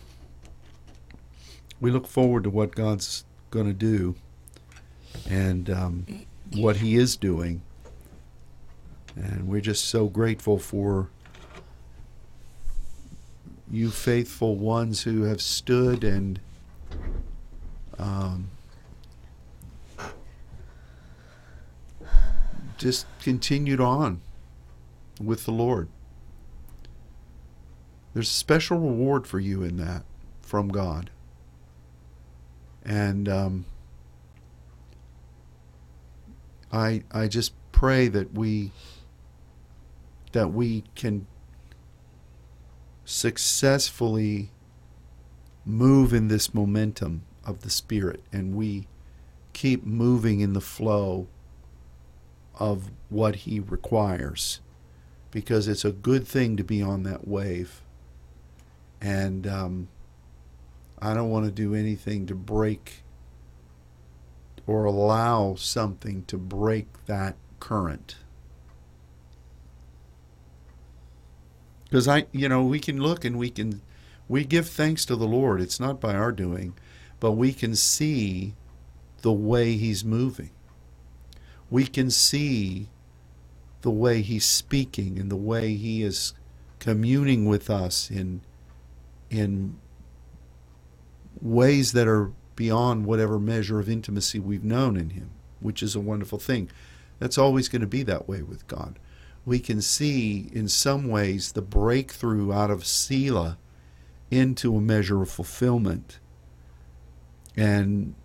[1.79, 4.15] we look forward to what God's going to do
[5.29, 7.61] and um, what He is doing.
[9.15, 11.11] And we're just so grateful for
[13.69, 16.39] you faithful ones who have stood and
[17.99, 18.49] um,
[22.79, 24.19] just continued on
[25.21, 25.89] with the Lord.
[28.13, 30.03] There's a special reward for you in that
[30.41, 31.09] from God.
[32.85, 33.65] And um,
[36.71, 38.71] I I just pray that we
[40.33, 41.27] that we can
[43.05, 44.49] successfully
[45.65, 48.87] move in this momentum of the Spirit and we
[49.53, 51.27] keep moving in the flow
[52.55, 54.59] of what He requires
[55.31, 57.82] because it's a good thing to be on that wave.
[59.03, 59.89] And um,
[60.99, 63.03] I don't want to do anything to break
[64.67, 68.15] or allow something to break that current.
[71.85, 73.81] Because I, you know, we can look and we can,
[74.27, 75.61] we give thanks to the Lord.
[75.61, 76.75] It's not by our doing,
[77.19, 78.55] but we can see
[79.21, 80.51] the way He's moving.
[81.69, 82.89] We can see
[83.81, 86.33] the way He's speaking and the way He is
[86.79, 88.41] communing with us in,
[89.33, 89.79] in
[91.41, 95.99] ways that are beyond whatever measure of intimacy we've known in Him, which is a
[95.99, 96.69] wonderful thing.
[97.19, 98.99] That's always going to be that way with God.
[99.45, 103.57] We can see in some ways the breakthrough out of Selah
[104.31, 106.19] into a measure of fulfillment.
[107.57, 108.15] And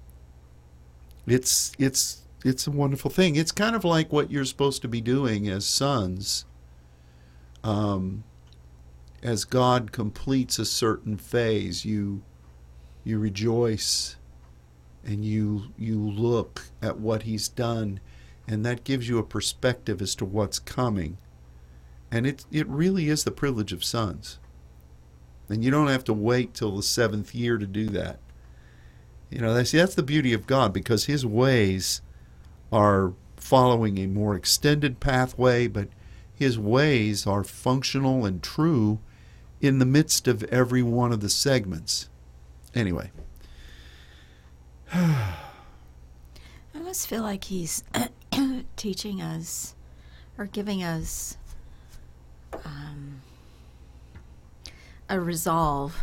[1.27, 3.37] it's it's it's a wonderful thing.
[3.37, 6.45] It's kind of like what you're supposed to be doing as sons.
[7.65, 8.25] Um,
[9.23, 12.23] as God completes a certain phase, you
[13.05, 14.17] you rejoice
[15.05, 18.01] and you you look at what he's done
[18.47, 21.19] and that gives you a perspective as to what's coming.
[22.11, 24.39] And it it really is the privilege of sons.
[25.49, 28.19] And you don't have to wait till the seventh year to do that.
[29.31, 32.01] You know, that's that's the beauty of God because his ways
[32.73, 35.89] are following a more extended pathway, but
[36.35, 39.01] his ways are functional and true
[39.61, 42.09] in the midst of every one of the segments.
[42.75, 43.11] Anyway.
[44.93, 45.35] I
[46.75, 47.83] almost feel like he's
[48.77, 49.75] teaching us
[50.37, 51.37] or giving us
[52.65, 53.21] um,
[55.09, 56.01] a resolve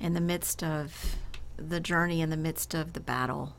[0.00, 1.16] in the midst of
[1.56, 3.54] the journey, in the midst of the battle.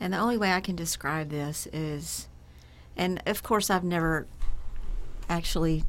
[0.00, 2.28] And the only way I can describe this is,
[2.96, 4.26] and of course, I've never
[5.28, 5.84] actually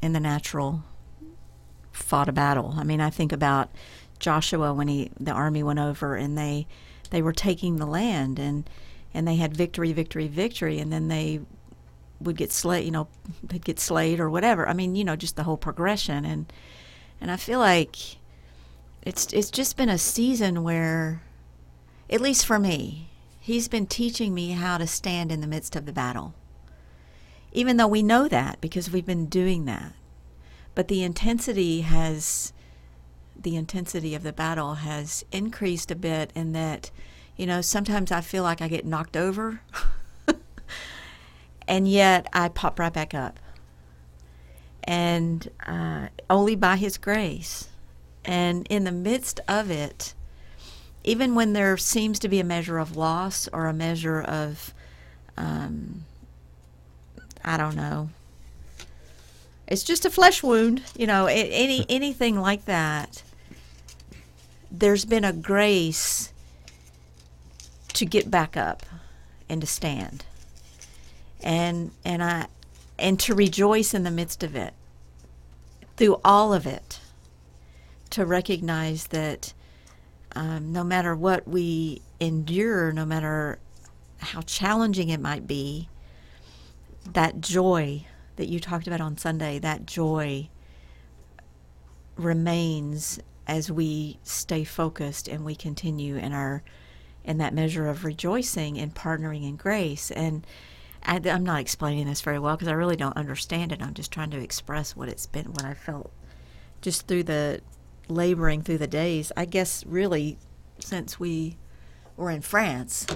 [0.00, 0.82] in the natural
[1.92, 2.74] fought a battle.
[2.76, 3.70] I mean, I think about
[4.18, 6.66] Joshua when he the army went over and they
[7.10, 8.68] they were taking the land and
[9.14, 11.40] and they had victory, victory, victory, and then they
[12.20, 13.08] would get slayed, you know,
[13.42, 14.68] they'd get slayed or whatever.
[14.68, 16.52] I mean, you know, just the whole progression and
[17.20, 17.96] and I feel like
[19.02, 21.22] it's it's just been a season where
[22.08, 23.08] at least for me,
[23.40, 26.34] he's been teaching me how to stand in the midst of the battle.
[27.52, 29.92] Even though we know that because we've been doing that.
[30.74, 32.52] But the intensity has
[33.40, 36.90] the intensity of the battle has increased a bit in that
[37.36, 39.60] you know, sometimes I feel like I get knocked over,
[41.68, 43.40] and yet I pop right back up.
[44.84, 47.68] And uh, only by His grace.
[48.24, 50.14] And in the midst of it,
[51.04, 54.74] even when there seems to be a measure of loss or a measure of,
[55.36, 56.04] um,
[57.44, 58.10] I don't know,
[59.72, 63.22] it's just a flesh wound, you know, any anything like that.
[64.70, 66.30] There's been a grace
[67.94, 68.84] to get back up
[69.48, 70.26] and to stand
[71.42, 72.48] and and I
[72.98, 74.74] and to rejoice in the midst of it
[75.96, 77.00] through all of it
[78.10, 79.54] to recognize that
[80.36, 83.58] um, no matter what we endure no matter
[84.18, 85.88] how challenging it might be
[87.10, 88.04] that joy
[88.36, 90.48] that you talked about on Sunday that joy
[92.16, 96.62] remains as we stay focused and we continue in our
[97.24, 100.10] in that measure of rejoicing and partnering in grace.
[100.10, 100.44] And
[101.04, 103.80] I, am not explaining this very well because I really don't understand it.
[103.80, 106.12] I'm just trying to express what it's been, what I felt
[106.80, 107.60] just through the
[108.08, 109.30] laboring through the days.
[109.36, 110.38] I guess really
[110.80, 111.56] since we
[112.16, 113.06] were in France.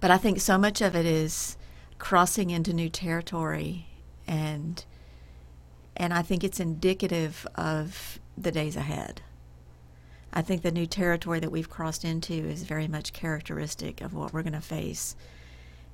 [0.00, 1.55] But I think so much of it is
[1.98, 3.86] crossing into new territory
[4.26, 4.84] and
[5.96, 9.22] and I think it's indicative of the days ahead.
[10.32, 14.34] I think the new territory that we've crossed into is very much characteristic of what
[14.34, 15.16] we're going to face.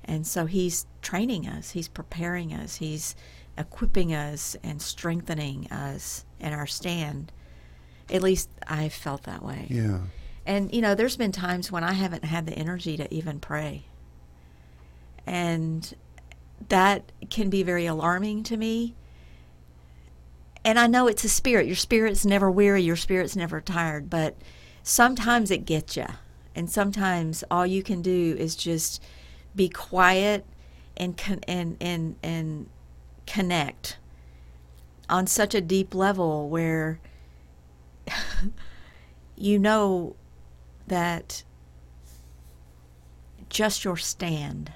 [0.03, 3.15] And so he's training us, he's preparing us, he's
[3.57, 7.31] equipping us and strengthening us in our stand.
[8.09, 9.67] At least I felt that way.
[9.69, 9.99] Yeah.
[10.45, 13.85] And, you know, there's been times when I haven't had the energy to even pray.
[15.25, 15.95] And
[16.69, 18.95] that can be very alarming to me
[20.65, 21.67] and I know it's a spirit.
[21.67, 24.35] Your spirit's never weary, your spirit's never tired, but
[24.81, 26.05] sometimes it gets you.
[26.55, 29.03] And sometimes all you can do is just
[29.55, 30.45] be quiet
[30.95, 32.69] and and and and
[33.25, 33.97] connect
[35.09, 36.99] on such a deep level where
[39.35, 40.15] you know
[40.87, 41.43] that
[43.49, 44.71] just your stand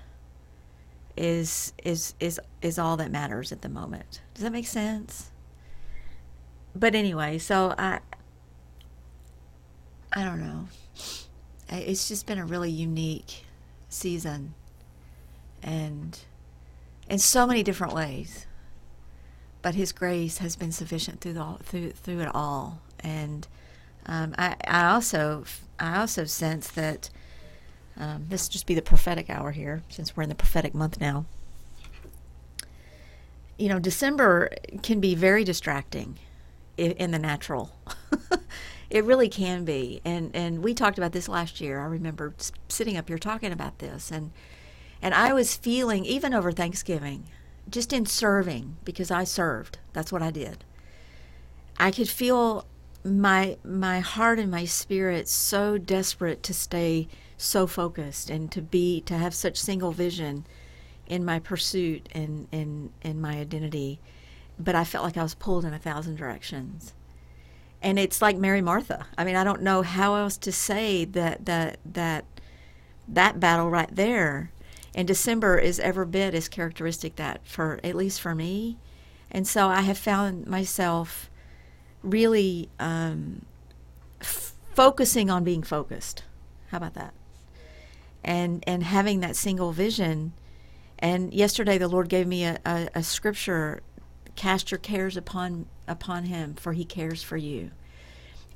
[1.17, 4.21] is is is is all that matters at the moment.
[4.33, 5.31] Does that make sense?
[6.79, 7.99] but anyway, so I
[10.13, 10.67] I don't know.
[11.69, 13.45] It's just been a really unique
[13.89, 14.53] season
[15.61, 16.17] and
[17.09, 18.45] in so many different ways.
[19.61, 22.81] But his grace has been sufficient through the, through through it all.
[22.99, 23.47] And
[24.05, 25.43] um, I, I also
[25.79, 27.09] I also sense that
[27.99, 31.25] um, this just be the prophetic hour here, since we're in the prophetic month now.
[33.57, 34.49] You know, December
[34.83, 36.19] can be very distracting
[36.77, 37.71] in the natural.
[38.89, 40.01] It really can be.
[40.05, 41.81] And and we talked about this last year.
[41.81, 42.33] I remember
[42.69, 44.31] sitting up here talking about this and
[45.01, 47.25] and I was feeling even over Thanksgiving,
[47.69, 49.77] just in serving because I served.
[49.93, 50.63] That's what I did.
[51.77, 52.65] I could feel
[53.03, 57.07] my my heart and my spirit so desperate to stay
[57.37, 60.45] so focused and to be to have such single vision
[61.05, 63.99] in my pursuit and in in my identity.
[64.59, 66.93] But I felt like I was pulled in a thousand directions.
[67.81, 69.05] And it's like Mary Martha.
[69.17, 72.25] I mean I don't know how else to say that that that
[73.07, 74.51] that battle right there.
[74.95, 78.77] And December is every bit as characteristic that for at least for me.
[79.29, 81.29] And so I have found myself
[82.01, 83.45] really um,
[84.21, 86.23] f- focusing on being focused.
[86.69, 87.13] How about that?
[88.27, 90.33] And and having that single vision.
[90.99, 93.81] And yesterday the Lord gave me a, a, a scripture:
[94.35, 97.71] "Cast your cares upon upon Him, for He cares for you."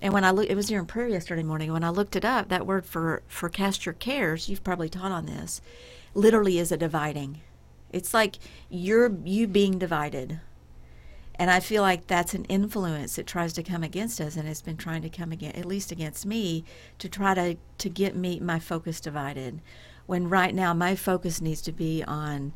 [0.01, 1.72] And when I look, it was during prayer yesterday morning.
[1.72, 5.11] When I looked it up, that word for for cast your cares, you've probably taught
[5.11, 5.61] on this,
[6.13, 7.41] literally is a dividing.
[7.91, 8.38] It's like
[8.69, 10.41] you're you being divided
[11.36, 14.62] and I feel like that's an influence that tries to come against us, and it's
[14.62, 16.64] been trying to come against, at least against me,
[17.00, 19.62] to try to to get me my focus divided.
[20.06, 22.54] When right now my focus needs to be on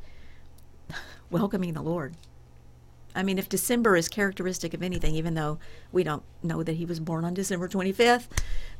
[1.30, 2.16] welcoming the Lord.
[3.16, 5.58] I mean, if December is characteristic of anything, even though
[5.94, 8.28] we don't know that he was born on December 25th,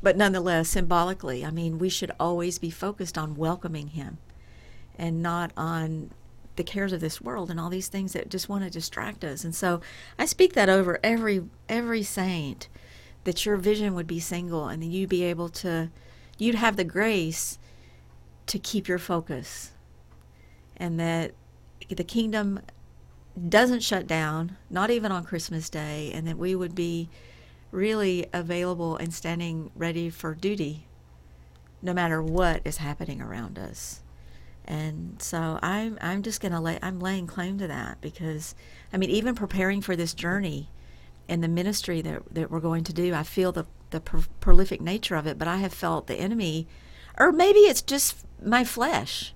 [0.02, 4.18] but nonetheless, symbolically, I mean, we should always be focused on welcoming him
[4.98, 6.10] and not on
[6.56, 9.44] the cares of this world and all these things that just want to distract us.
[9.44, 9.80] And so
[10.18, 12.68] I speak that over every every saint
[13.24, 15.90] that your vision would be single and that you'd be able to
[16.38, 17.58] you'd have the grace
[18.46, 19.72] to keep your focus
[20.76, 21.32] and that
[21.88, 22.60] the kingdom
[23.48, 27.08] doesn't shut down, not even on Christmas Day, and that we would be
[27.70, 30.86] really available and standing ready for duty
[31.82, 34.02] no matter what is happening around us.
[34.66, 38.54] And so I'm I'm just gonna lay I'm laying claim to that because
[38.92, 40.70] I mean even preparing for this journey
[41.28, 44.80] and the ministry that that we're going to do, I feel the the pro- prolific
[44.80, 46.66] nature of it, but I have felt the enemy,
[47.18, 49.32] or maybe it's just my flesh,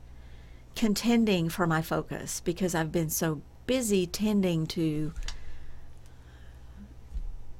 [0.75, 5.13] contending for my focus because I've been so busy tending to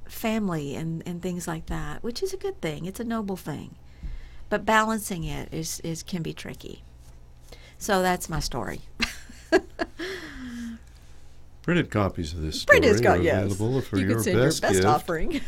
[0.05, 2.85] family and, and things like that, which is a good thing.
[2.85, 3.75] It's a noble thing.
[4.49, 6.83] But balancing it is, is can be tricky.
[7.81, 8.81] So that's my story.
[11.63, 13.53] Printed copies of this story Printed are co- yes.
[13.53, 14.87] available for you your could send best, your best gift.
[14.87, 15.41] offering.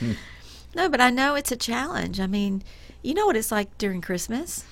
[0.74, 2.18] no, but I know it's a challenge.
[2.18, 2.62] I mean,
[3.02, 4.64] you know what it's like during Christmas.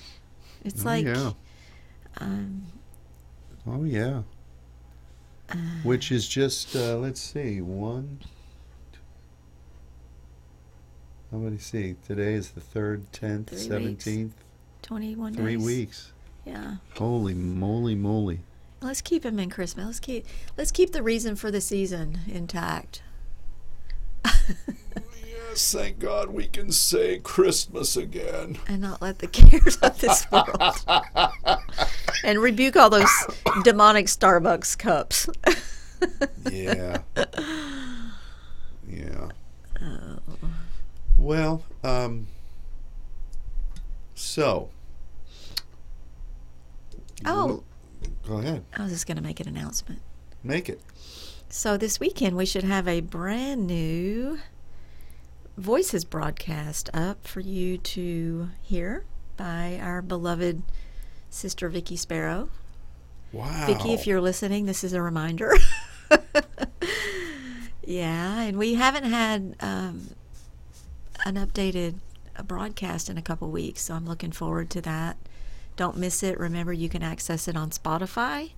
[0.65, 1.33] It's Oh, like, yeah.
[2.19, 2.63] um,
[3.67, 4.23] Oh yeah.
[5.51, 8.21] uh, Which is just uh, let's see one.
[8.93, 8.99] two-
[11.33, 11.97] How many see?
[12.07, 14.35] Today is the third, tenth, seventeenth.
[14.83, 15.65] 21 Three days.
[15.67, 16.13] weeks.
[16.45, 16.77] Yeah.
[16.97, 18.41] Holy moly, moly!
[18.81, 19.87] Let's keep him in Christmas.
[19.87, 20.27] Let's keep
[20.57, 23.03] let's keep the reason for the season intact.
[25.27, 28.59] Yes, thank God we can say Christmas again.
[28.69, 30.85] and not let the cares of this world
[32.25, 33.11] and rebuke all those
[33.65, 35.29] demonic Starbucks cups.
[36.51, 36.99] Yeah.
[38.89, 39.29] yeah.
[39.83, 40.19] Oh.
[41.19, 42.29] Well, um,
[44.15, 44.71] so.
[47.25, 47.65] Oh,
[48.27, 48.65] Go ahead.
[48.77, 50.01] I was just going to make an announcement.
[50.43, 50.81] Make it.
[51.49, 54.39] So this weekend we should have a brand new
[55.57, 59.05] voices broadcast up for you to hear
[59.37, 60.63] by our beloved
[61.29, 62.51] sister Vicky Sparrow.
[63.33, 63.67] Wow.
[63.67, 65.55] Vicky, if you're listening, this is a reminder.
[67.85, 70.11] yeah, and we haven't had um,
[71.25, 71.97] an updated
[72.45, 75.17] broadcast in a couple weeks, so I'm looking forward to that.
[75.81, 76.39] Don't miss it.
[76.39, 78.51] Remember, you can access it on Spotify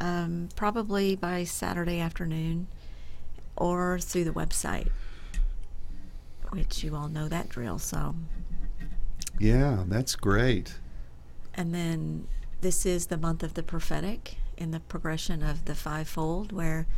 [0.00, 2.66] um, probably by Saturday afternoon
[3.56, 4.88] or through the website,
[6.48, 7.78] which you all know that drill.
[7.78, 8.16] So,
[9.38, 10.74] Yeah, that's great.
[11.54, 12.26] and then
[12.62, 16.88] this is the month of the prophetic in the progression of the fivefold, where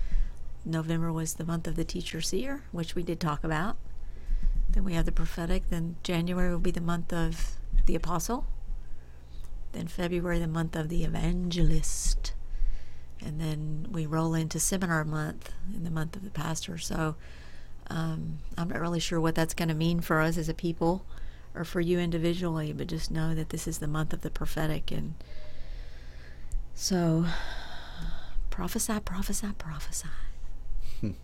[0.65, 3.77] November was the month of the teacher seer, which we did talk about.
[4.71, 5.69] Then we have the prophetic.
[5.69, 8.47] Then January will be the month of the apostle.
[9.73, 12.33] Then February, the month of the evangelist.
[13.25, 16.77] And then we roll into seminar month in the month of the pastor.
[16.79, 17.15] So
[17.89, 21.05] um, I'm not really sure what that's going to mean for us as a people
[21.55, 24.91] or for you individually, but just know that this is the month of the prophetic.
[24.91, 25.15] And
[26.75, 27.27] so
[28.51, 30.09] prophesy, prophesy, prophesy.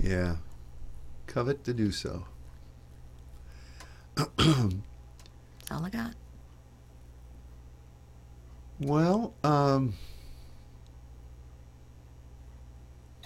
[0.00, 0.36] Yeah.
[1.26, 2.24] covet to do so.
[4.16, 4.38] That's
[5.70, 6.14] all I got.
[8.80, 9.94] Well, um,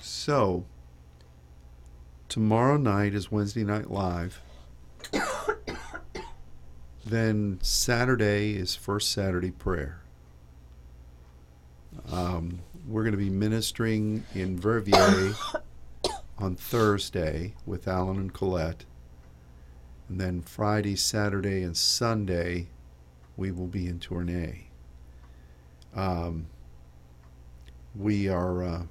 [0.00, 0.64] so
[2.30, 4.40] tomorrow night is Wednesday Night Live.
[7.04, 10.00] then Saturday is First Saturday Prayer.
[12.10, 15.36] Um, we're going to be ministering in Verviers
[16.38, 18.86] on Thursday with Alan and Colette.
[20.08, 22.68] And then Friday, Saturday, and Sunday,
[23.36, 24.71] we will be in Tournai.
[25.94, 26.46] Um,
[27.94, 28.82] we are uh,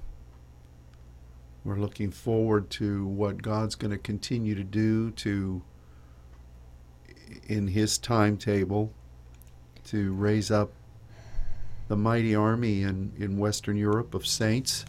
[1.64, 5.62] we're looking forward to what God's going to continue to do to
[7.46, 8.92] in His timetable
[9.84, 10.72] to raise up
[11.88, 14.84] the mighty army in, in Western Europe of saints,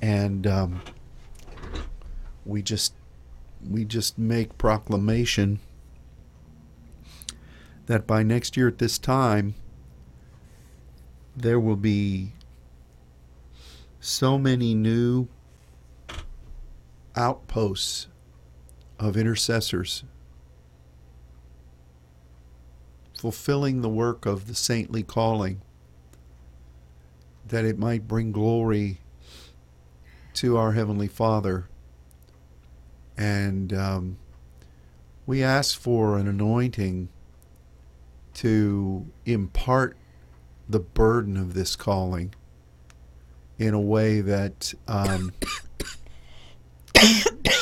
[0.00, 0.82] and um,
[2.44, 2.94] we just
[3.68, 5.60] we just make proclamation
[7.86, 9.54] that by next year at this time
[11.36, 12.32] there will be
[14.00, 15.28] so many new
[17.16, 18.08] outposts
[18.98, 20.04] of intercessors
[23.16, 25.62] fulfilling the work of the saintly calling
[27.46, 28.98] that it might bring glory
[30.34, 31.68] to our Heavenly Father.
[33.16, 34.18] And um,
[35.26, 37.10] we ask for an anointing
[38.34, 39.96] to impart
[40.68, 42.34] the burden of this calling
[43.58, 45.32] in a way that, um,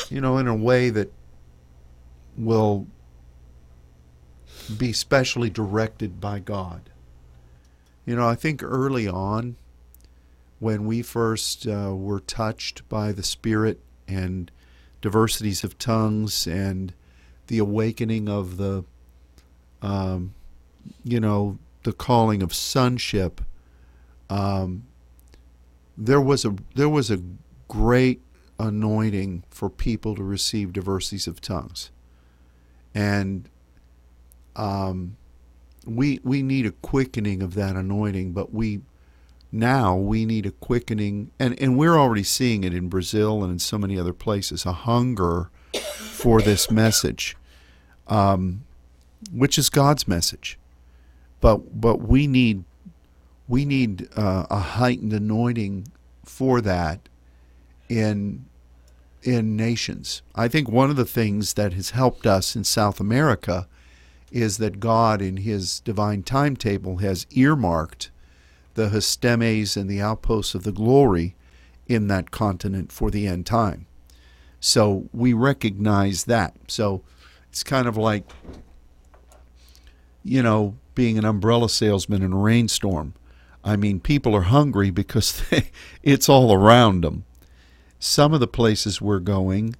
[0.08, 1.12] you know, in a way that
[2.36, 2.86] will
[4.76, 6.90] be specially directed by God.
[8.06, 9.56] You know, I think early on,
[10.58, 14.50] when we first uh, were touched by the Spirit and
[15.00, 16.92] diversities of tongues and
[17.46, 18.84] the awakening of the,
[19.82, 20.34] um,
[21.02, 23.40] you know, the calling of sonship,
[24.28, 24.84] um,
[25.96, 27.20] there was a there was a
[27.68, 28.22] great
[28.58, 31.90] anointing for people to receive diversities of tongues,
[32.94, 33.48] and
[34.56, 35.16] um,
[35.86, 38.80] we we need a quickening of that anointing, but we
[39.52, 43.58] now we need a quickening, and and we're already seeing it in Brazil and in
[43.58, 47.36] so many other places, a hunger for this message,
[48.06, 48.64] um,
[49.32, 50.58] which is God's message
[51.40, 52.64] but but we need
[53.48, 55.88] we need uh, a heightened anointing
[56.24, 57.08] for that
[57.88, 58.44] in
[59.22, 60.22] in nations.
[60.34, 63.68] I think one of the things that has helped us in South America
[64.30, 68.10] is that God, in His divine timetable, has earmarked
[68.74, 71.34] the histemis and the outposts of the glory
[71.86, 73.86] in that continent for the end time.
[74.60, 76.54] So we recognize that.
[76.68, 77.02] So
[77.48, 78.30] it's kind of like,
[80.22, 83.14] you know, being an umbrella salesman in a rainstorm.
[83.64, 85.70] I mean, people are hungry because they,
[86.02, 87.24] it's all around them.
[87.98, 89.76] Some of the places we're going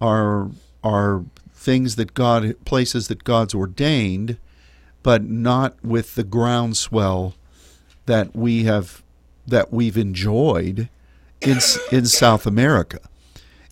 [0.00, 0.50] are
[0.82, 4.38] are things that God places that God's ordained,
[5.04, 7.36] but not with the groundswell
[8.06, 9.04] that we have
[9.46, 10.88] that we've enjoyed
[11.40, 11.58] in
[11.92, 12.98] in South America.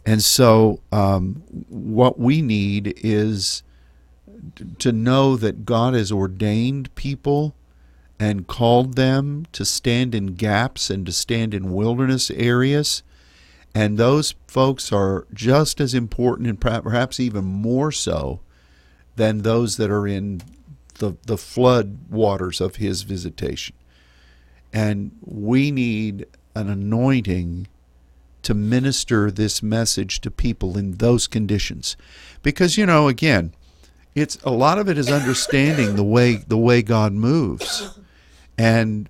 [0.07, 3.65] And so, um, what we need is
[4.79, 7.55] to know that God has ordained people
[8.19, 13.03] and called them to stand in gaps and to stand in wilderness areas.
[13.75, 18.41] And those folks are just as important and perhaps even more so
[19.17, 20.43] than those that are in
[20.99, 23.75] the, the flood waters of his visitation.
[24.73, 27.69] And we need an anointing
[28.43, 31.97] to minister this message to people in those conditions.
[32.43, 33.55] Because, you know, again,
[34.15, 37.99] it's a lot of it is understanding the way the way God moves,
[38.57, 39.09] and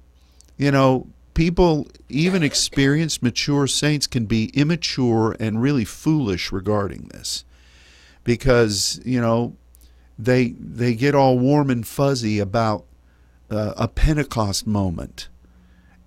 [0.57, 7.45] you know people even experienced mature saints can be immature and really foolish regarding this.
[8.23, 9.57] Because you know
[10.19, 12.85] they they get all warm and fuzzy about
[13.51, 15.29] uh, a Pentecost moment.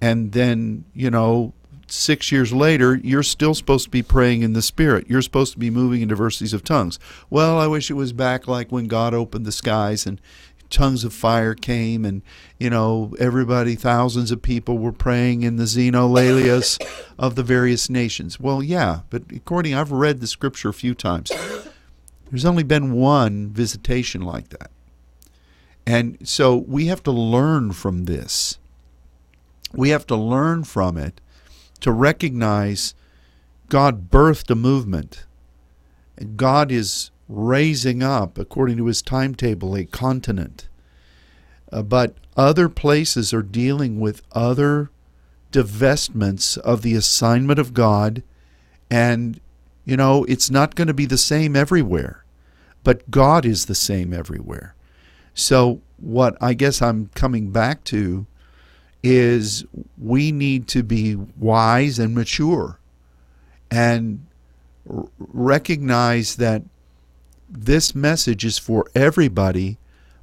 [0.02, 1.54] And then you know
[1.88, 5.10] six years later, you're still supposed to be praying in the Spirit.
[5.10, 7.00] You're supposed to be moving in diversities of tongues.
[7.30, 10.22] Well, I wish it was back like when God opened the skies and
[10.70, 12.22] tongues of fire came and
[12.58, 16.78] you know everybody thousands of people were praying in the xenolalias
[17.20, 21.32] of the various nations well yeah but according i've read the scripture a few times
[22.30, 24.70] there's only been one visitation like that
[25.86, 28.60] and so we have to learn from this
[29.74, 31.22] we have to learn from it
[31.80, 32.96] to recognize
[33.70, 35.26] God birthed a movement
[36.18, 40.68] And God is raising up, according to his timetable, a continent.
[41.72, 44.90] Uh, but other places are dealing with other
[45.52, 48.24] divestments of the assignment of God.
[48.90, 49.40] And,
[49.86, 52.26] you know, it's not going to be the same everywhere,
[52.84, 54.76] but God is the same everywhere.
[55.34, 58.26] So, what I guess I'm coming back to
[59.08, 59.66] is
[59.98, 62.78] we need to be wise and mature
[63.72, 64.26] and
[65.18, 66.62] recognize that
[67.50, 69.78] this message is for everybody,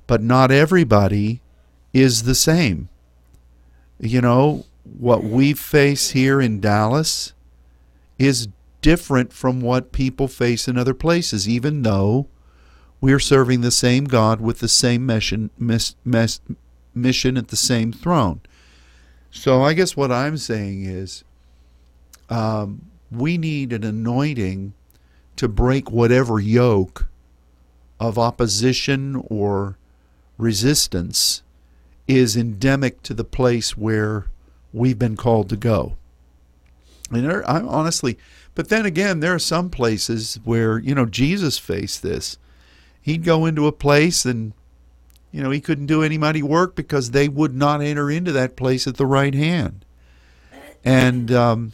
[0.06, 1.40] but not everybody
[1.92, 2.88] is the same.
[3.98, 4.66] You know,
[4.98, 7.32] what we face here in Dallas
[8.18, 8.48] is
[8.82, 12.26] different from what people face in other places, even though
[13.00, 16.40] we are serving the same God with the same mission, mis, mis,
[16.94, 18.40] mission at the same throne.
[19.36, 21.24] So I guess what I'm saying is
[22.30, 24.72] um, we need an anointing
[25.36, 27.08] to break whatever yoke
[27.98, 29.76] of opposition or
[30.38, 31.42] resistance
[32.06, 34.26] is endemic to the place where
[34.72, 35.96] we've been called to go.
[37.10, 38.16] And I'm honestly,
[38.54, 42.38] but then again, there are some places where, you know, Jesus faced this.
[43.02, 44.52] He'd go into a place and,
[45.34, 48.54] you know, he couldn't do any mighty work because they would not enter into that
[48.54, 49.84] place at the right hand.
[50.84, 51.72] And um,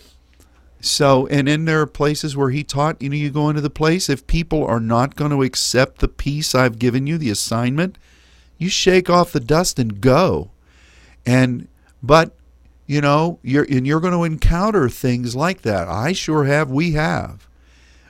[0.80, 3.68] so, and then there are places where he taught, you know, you go into the
[3.68, 7.98] place, if people are not going to accept the peace I've given you, the assignment,
[8.56, 10.52] you shake off the dust and go.
[11.26, 11.68] And,
[12.02, 12.32] but
[12.86, 16.94] you know you're and you're going to encounter things like that i sure have we
[16.94, 17.46] have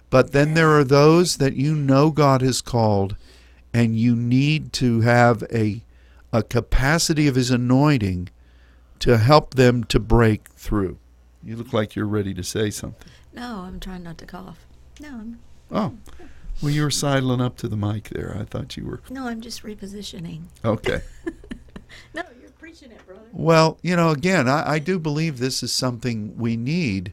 [0.08, 3.14] but then there are those that you know god has called
[3.72, 5.82] and you need to have a
[6.32, 8.28] a capacity of his anointing
[9.00, 10.98] to help them to break through
[11.42, 14.66] you look like you're ready to say something No, I'm trying not to cough.
[15.00, 15.38] No, I'm,
[15.70, 15.94] oh
[16.62, 19.40] well you were sidling up to the mic there i thought you were no, I'm
[19.40, 20.42] just repositioning.
[20.64, 21.00] okay
[22.14, 23.22] No, you're preaching it, brother.
[23.32, 27.12] Well, you know, again, I, I do believe this is something we need.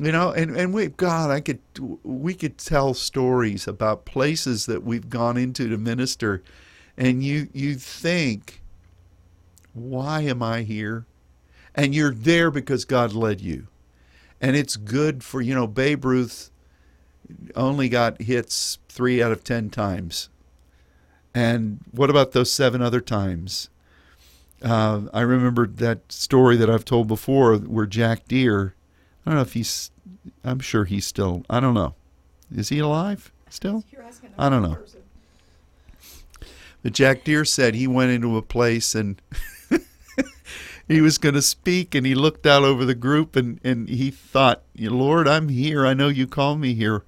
[0.00, 1.58] You know, and, and we God, I could
[2.02, 6.42] we could tell stories about places that we've gone into to minister,
[6.96, 8.62] and you you think,
[9.74, 11.04] why am I here?
[11.74, 13.66] And you're there because God led you,
[14.40, 16.50] and it's good for you know Babe Ruth
[17.54, 20.30] only got hits three out of ten times,
[21.34, 23.68] and what about those seven other times?
[24.62, 28.74] Uh, I remember that story that I've told before where Jack Deere,
[29.24, 29.90] I don't know if he's,
[30.44, 31.94] I'm sure he's still, I don't know.
[32.54, 33.84] Is he alive still?
[34.38, 34.78] I don't know.
[36.82, 39.20] But Jack Deere said he went into a place and
[40.88, 44.10] he was going to speak and he looked out over the group and, and he
[44.10, 45.86] thought, Lord, I'm here.
[45.86, 47.04] I know you called me here.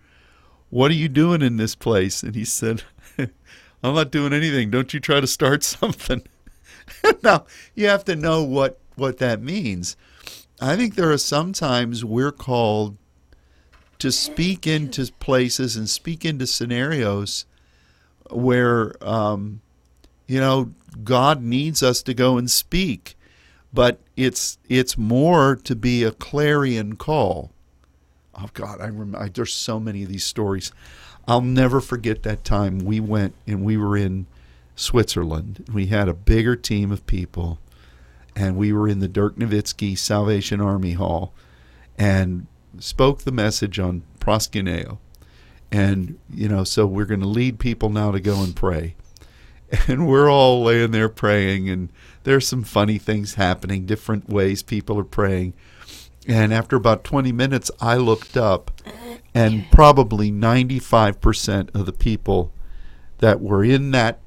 [0.70, 2.22] What are you doing in this place?
[2.22, 2.82] And he said,
[3.18, 4.70] I'm not doing anything.
[4.70, 6.22] Don't you try to start something.
[7.22, 9.96] now you have to know what what that means.
[10.62, 12.96] I think there are sometimes we're called
[13.98, 17.46] to speak into places and speak into scenarios
[18.30, 19.60] where um,
[20.28, 23.16] you know God needs us to go and speak,
[23.72, 27.50] but it's it's more to be a clarion call.
[28.34, 29.28] Oh God, I remember.
[29.28, 30.70] There's so many of these stories.
[31.26, 34.26] I'll never forget that time we went and we were in
[34.76, 35.64] Switzerland.
[35.72, 37.58] We had a bigger team of people,
[38.34, 41.32] and we were in the Dirk Nowitzki Salvation Army Hall,
[41.98, 42.46] and
[42.78, 44.98] spoke the message on proskuneo.
[45.70, 48.94] And you know, so we're going to lead people now to go and pray,
[49.88, 51.90] and we're all laying there praying, and
[52.24, 55.54] there's some funny things happening, different ways people are praying.
[56.28, 58.70] And after about 20 minutes, I looked up,
[59.34, 62.52] and probably 95% of the people
[63.18, 64.20] that were in that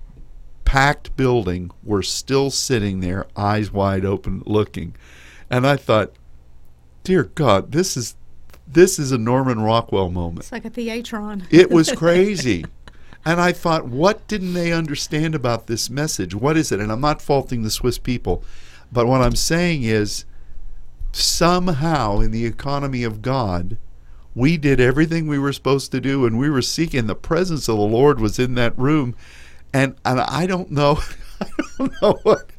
[0.76, 4.94] packed building were still sitting there, eyes wide open, looking.
[5.50, 6.12] And I thought,
[7.06, 8.18] dear God, this is
[8.68, 10.40] this is a Norman Rockwell moment.
[10.40, 11.46] It's like a theatron.
[11.50, 12.66] It was crazy.
[13.24, 16.36] and I thought, what didn't they understand about this message?
[16.36, 16.82] What is it?
[16.82, 18.44] And I'm not faulting the Swiss people,
[18.92, 20.26] but what I'm saying is
[21.14, 23.78] somehow in the economy of God,
[24.36, 27.78] we did everything we were supposed to do and we were seeking the presence of
[27.78, 29.16] the Lord was in that room
[29.76, 31.00] and and I don't know
[31.42, 31.48] I
[31.78, 32.50] don't know what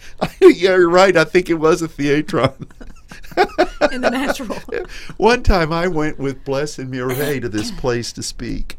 [0.41, 1.17] yeah, you're right.
[1.17, 2.71] I think it was a theatron.
[3.93, 4.59] in the natural.
[5.17, 8.79] One time I went with Bless and Mireille to this place to speak.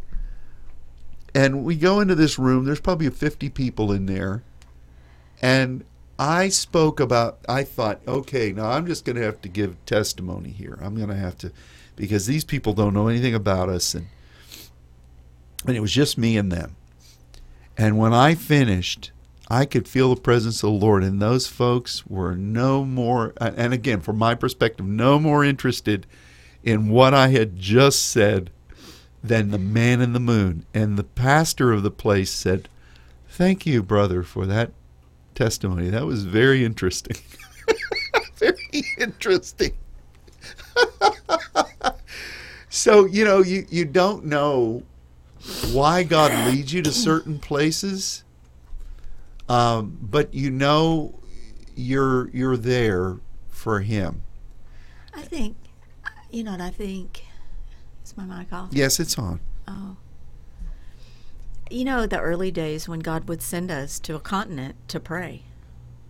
[1.35, 4.43] And we go into this room, there's probably 50 people in there.
[5.41, 5.83] And
[6.17, 10.49] I spoke about, I thought, okay, now I'm just going to have to give testimony
[10.49, 10.79] here.
[10.81, 11.51] I'm going to have to,
[11.95, 13.93] because these people don't know anything about us.
[13.93, 14.07] And
[15.65, 16.75] and it was just me and them.
[17.77, 19.11] And when I finished,
[19.49, 23.73] I could feel the presence of the Lord, and those folks were no more, and
[23.73, 26.05] again, from my perspective, no more interested
[26.63, 28.49] in what I had just said
[29.23, 30.65] than the man in the moon.
[30.73, 32.67] And the pastor of the place said,
[33.29, 34.71] Thank you, brother, for that
[35.35, 35.89] testimony.
[35.89, 37.17] That was very interesting.
[38.37, 39.77] very interesting.
[42.69, 44.83] so, you know, you, you don't know
[45.71, 48.23] why God leads you to certain places,
[49.49, 51.19] um, but you know
[51.75, 53.17] you're you're there
[53.49, 54.23] for Him.
[55.13, 55.55] I think,
[56.31, 57.23] you know, what I think.
[58.05, 58.69] Is my mic off?
[58.71, 59.39] Yes, it's on.
[59.67, 59.97] Oh.
[61.69, 65.43] You know, the early days when God would send us to a continent to pray,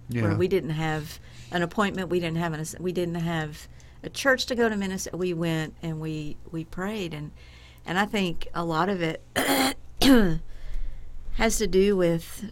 [0.10, 0.22] Yeah.
[0.24, 1.20] where we didn't have
[1.52, 3.68] an appointment, we didn't have an, we didn't have
[4.04, 5.16] a church to go to minister.
[5.18, 7.32] We went and we we prayed, and
[7.88, 9.22] and I think a lot of it
[11.34, 12.52] has to do with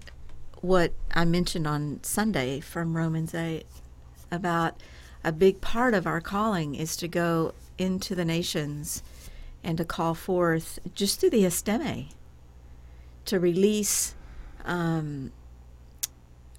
[0.62, 3.68] what I mentioned on Sunday from Romans eight
[4.32, 4.82] about
[5.24, 9.04] a big part of our calling is to go into the nations
[9.64, 12.08] and to call forth just through the histemi
[13.26, 14.16] to release
[14.64, 15.32] um,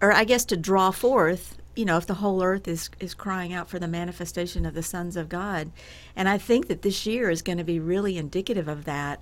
[0.00, 3.52] or I guess to draw forth, you know, if the whole earth is is crying
[3.52, 5.70] out for the manifestation of the sons of God,
[6.16, 9.20] and I think that this year is going to be really indicative of that,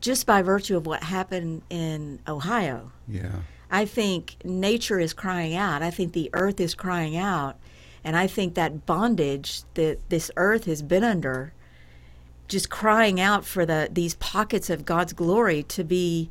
[0.00, 2.90] just by virtue of what happened in Ohio.
[3.06, 3.42] Yeah.
[3.70, 5.82] I think nature is crying out.
[5.82, 7.56] I think the earth is crying out,
[8.02, 11.52] and I think that bondage that this earth has been under,
[12.48, 16.30] just crying out for the these pockets of God's glory to be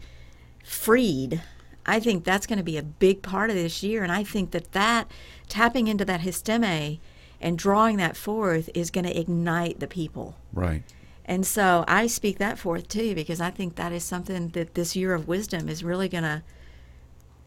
[0.64, 1.42] freed.
[1.86, 4.52] I think that's going to be a big part of this year, and I think
[4.52, 5.10] that that
[5.50, 7.00] tapping into that histemi
[7.40, 10.36] and drawing that forth is going to ignite the people.
[10.54, 10.84] Right.
[11.26, 14.96] And so I speak that forth too because I think that is something that this
[14.96, 16.44] year of wisdom is really going to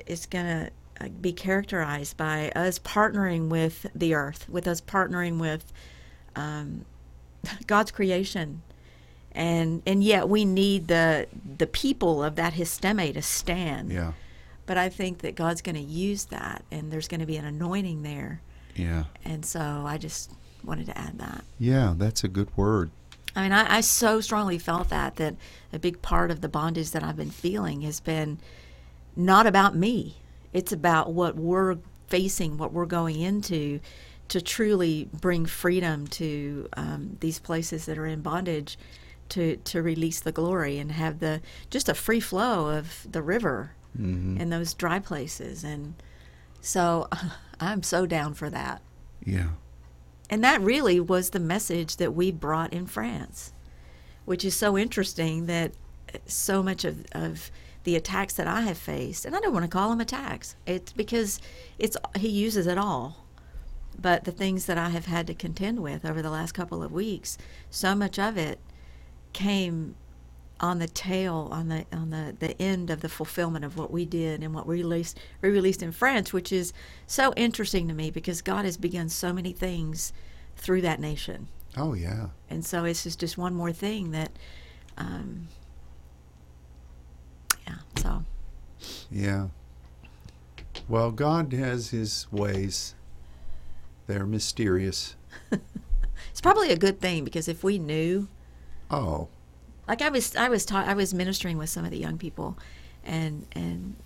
[0.06, 0.70] is going to
[1.00, 5.72] uh, be characterized by us partnering with the earth, with us partnering with
[6.36, 6.84] um,
[7.66, 8.62] God's creation,
[9.32, 11.26] and and yet we need the
[11.58, 13.92] the people of that histemi to stand.
[13.92, 14.12] Yeah.
[14.66, 17.44] But I think that God's going to use that, and there's going to be an
[17.44, 18.40] anointing there,
[18.74, 19.04] Yeah.
[19.24, 20.30] and so I just
[20.64, 21.44] wanted to add that.
[21.58, 21.94] Yeah.
[21.96, 22.90] That's a good word.
[23.36, 25.34] I mean, I, I so strongly felt that that
[25.72, 28.38] a big part of the bondage that I've been feeling has been
[29.16, 30.16] not about me.
[30.52, 33.80] It's about what we're facing, what we're going into,
[34.28, 38.78] to truly bring freedom to um, these places that are in bondage,
[39.30, 41.40] to to release the glory and have the
[41.70, 44.38] just a free flow of the river Mm-hmm.
[44.38, 45.62] in those dry places.
[45.62, 45.94] And
[46.60, 47.08] so,
[47.60, 48.82] I'm so down for that.
[49.24, 49.50] Yeah.
[50.28, 53.52] And that really was the message that we brought in France,
[54.24, 55.72] which is so interesting that
[56.26, 57.50] so much of, of
[57.84, 60.92] the attacks that I have faced, and I don't want to call them attacks, it's
[60.92, 61.40] because
[61.78, 63.26] it's he uses it all.
[63.96, 66.90] But the things that I have had to contend with over the last couple of
[66.90, 67.38] weeks,
[67.70, 68.58] so much of it
[69.32, 69.94] came
[70.64, 74.06] on the tail, on the on the, the end of the fulfillment of what we
[74.06, 76.72] did and what we released we released in France, which is
[77.06, 80.14] so interesting to me because God has begun so many things
[80.56, 82.28] through that nation, Oh yeah.
[82.48, 84.32] and so it's just just one more thing that,
[84.96, 85.48] um,
[87.66, 87.74] yeah.
[87.96, 88.24] So
[89.10, 89.48] Yeah.
[90.88, 92.94] Well, God has His ways.
[94.06, 95.14] They're mysterious.
[96.30, 98.28] it's probably a good thing because if we knew
[98.90, 99.28] Oh.
[99.88, 102.56] Like I was I was ta- I was ministering with some of the young people
[103.04, 103.96] and and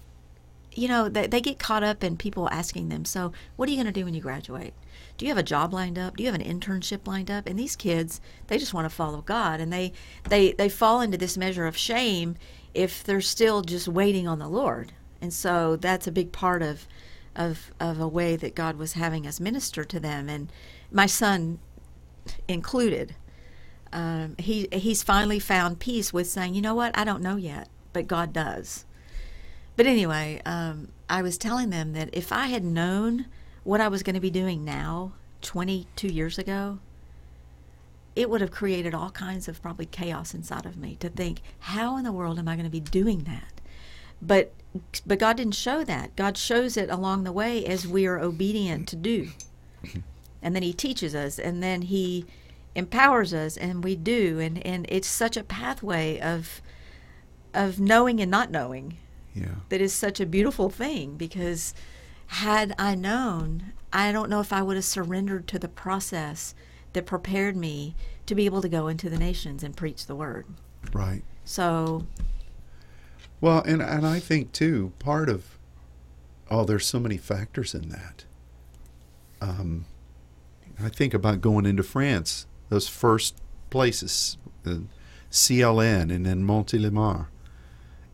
[0.72, 3.76] you know they, they get caught up in people asking them so what are you
[3.76, 4.74] going to do when you graduate?
[5.16, 6.16] Do you have a job lined up?
[6.16, 7.46] Do you have an internship lined up?
[7.46, 9.92] And these kids they just want to follow god and they
[10.28, 12.36] they they fall into this measure of shame
[12.74, 14.92] if they're still just waiting on the lord.
[15.20, 16.86] And so that's a big part of
[17.34, 20.50] of of a way that god was having us minister to them and
[20.90, 21.58] my son
[22.46, 23.14] included
[23.92, 27.68] um, he he's finally found peace with saying, you know what, I don't know yet,
[27.92, 28.84] but God does.
[29.76, 33.26] But anyway, um, I was telling them that if I had known
[33.64, 35.12] what I was going to be doing now,
[35.42, 36.80] 22 years ago,
[38.16, 41.96] it would have created all kinds of probably chaos inside of me to think, how
[41.96, 43.60] in the world am I going to be doing that?
[44.20, 44.52] But
[45.06, 46.14] but God didn't show that.
[46.14, 49.30] God shows it along the way as we are obedient to do.
[50.40, 52.24] And then he teaches us and then he
[52.78, 56.62] empowers us and we do and, and it's such a pathway of
[57.52, 58.96] of knowing and not knowing
[59.34, 59.56] Yeah.
[59.68, 61.74] that is such a beautiful thing because
[62.26, 66.54] had I known, I don't know if I would have surrendered to the process
[66.92, 67.94] that prepared me
[68.26, 70.44] to be able to go into the nations and preach the word.
[70.92, 71.22] Right.
[71.44, 72.06] So
[73.40, 75.58] Well, and and I think too part of
[76.50, 78.24] oh, there's so many factors in that.
[79.40, 79.84] Um,
[80.82, 83.36] I think about going into France, those first
[83.70, 84.36] places,
[85.30, 87.26] CLN and then Montélimar,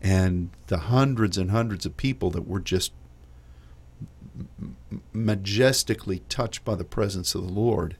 [0.03, 2.93] and the hundreds and hundreds of people that were just
[5.13, 7.97] majestically touched by the presence of the Lord.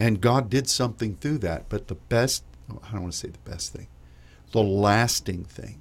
[0.00, 1.68] And God did something through that.
[1.68, 3.88] But the best, I don't want to say the best thing,
[4.52, 5.80] the lasting thing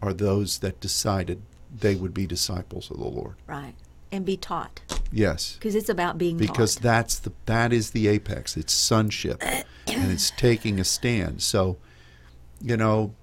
[0.00, 1.42] are those that decided
[1.74, 3.34] they would be disciples of the Lord.
[3.46, 3.74] Right.
[4.12, 4.95] And be taught.
[5.12, 5.54] Yes.
[5.54, 6.82] Because it's about being Because taught.
[6.82, 8.56] that's the that is the apex.
[8.56, 11.42] It's sonship and it's taking a stand.
[11.42, 11.76] So,
[12.60, 13.14] you know,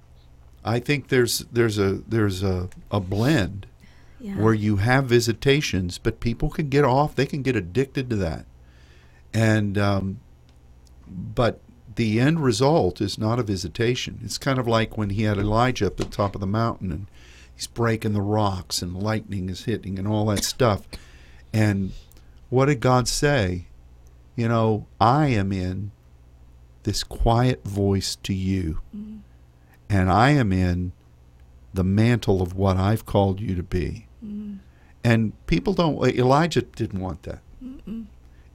[0.64, 3.68] I think there's there's a there's a, a blend
[4.20, 4.36] yeah.
[4.36, 7.16] where you have visitations, but people can get off.
[7.16, 8.46] They can get addicted to that,
[9.34, 10.20] and um,
[11.08, 11.60] but
[11.96, 14.20] the end result is not a visitation.
[14.24, 16.92] It's kind of like when he had Elijah up at the top of the mountain,
[16.92, 17.08] and
[17.54, 20.88] he's breaking the rocks, and lightning is hitting, and all that stuff.
[21.54, 21.94] And
[22.50, 23.68] what did God say?
[24.36, 25.92] You know, I am in
[26.84, 29.18] this quiet voice to you, mm-hmm.
[29.90, 30.92] and I am in
[31.74, 34.08] the mantle of what I've called you to be.
[34.24, 34.56] Mm-hmm.
[35.04, 36.04] And people don't.
[36.08, 37.42] Elijah didn't want that.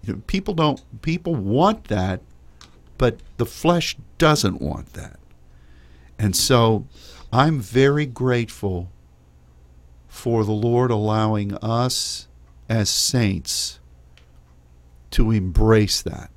[0.03, 0.83] You know, people don't.
[1.03, 2.21] People want that,
[2.97, 5.19] but the flesh doesn't want that.
[6.19, 6.87] And so,
[7.33, 8.91] I'm very grateful
[10.09, 12.28] for the Lord allowing us
[12.69, 13.81] as saints
[15.11, 16.31] to embrace that.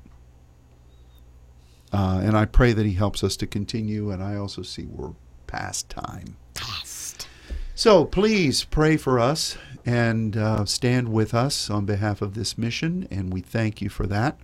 [1.92, 4.10] Uh, and I pray that He helps us to continue.
[4.10, 5.12] And I also see we're
[5.46, 6.36] past time.
[6.54, 7.28] Past.
[7.74, 13.08] So please pray for us and uh, stand with us on behalf of this mission,
[13.10, 14.38] and we thank you for that.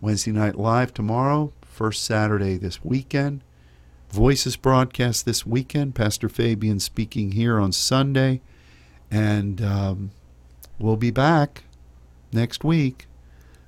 [0.00, 3.42] Wednesday Night Live tomorrow, first Saturday this weekend.
[4.10, 5.94] Voices broadcast this weekend.
[5.94, 8.40] Pastor Fabian speaking here on Sunday,
[9.10, 10.10] and um,
[10.78, 11.64] we'll be back
[12.32, 13.06] next week.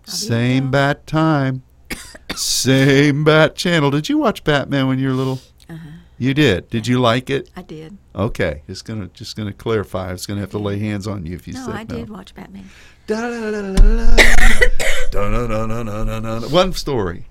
[0.04, 1.64] Same bat time,
[2.34, 3.90] same bat channel.
[3.90, 5.40] Did you watch Batman when you were little?
[5.68, 5.88] Uh-huh.
[6.18, 6.70] You did.
[6.70, 7.50] Did you like it?
[7.57, 7.98] I did.
[8.14, 10.09] Okay, just gonna just gonna clarify.
[10.09, 11.96] I was gonna have to lay hands on you if you no, said I no.
[11.96, 12.70] did watch Batman.
[16.50, 17.26] One story.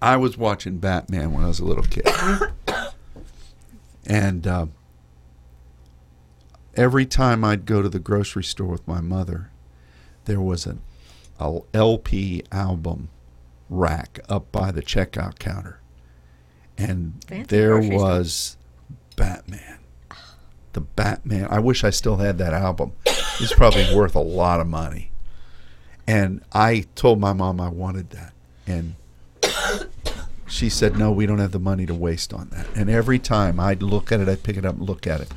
[0.00, 2.06] I was watching Batman when I was a little kid,
[4.06, 4.72] and um,
[6.78, 9.50] every time I'd go to the grocery store with my mother,
[10.24, 10.80] there was an
[11.40, 13.10] a LP album
[13.70, 15.80] rack up by the checkout counter,
[16.76, 17.96] and Fancy there store.
[17.96, 18.56] was
[19.16, 19.78] Batman.
[20.72, 21.46] The Batman.
[21.50, 22.92] I wish I still had that album.
[23.40, 25.10] It's probably worth a lot of money.
[26.06, 28.32] And I told my mom I wanted that.
[28.66, 28.94] And
[30.46, 32.66] she said, No, we don't have the money to waste on that.
[32.74, 35.28] And every time I'd look at it, I'd pick it up and look at it.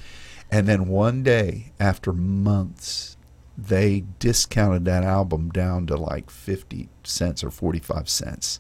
[0.52, 3.16] And then one day, after months,
[3.58, 8.60] they discounted that album down to like 50 cents or 45 cents.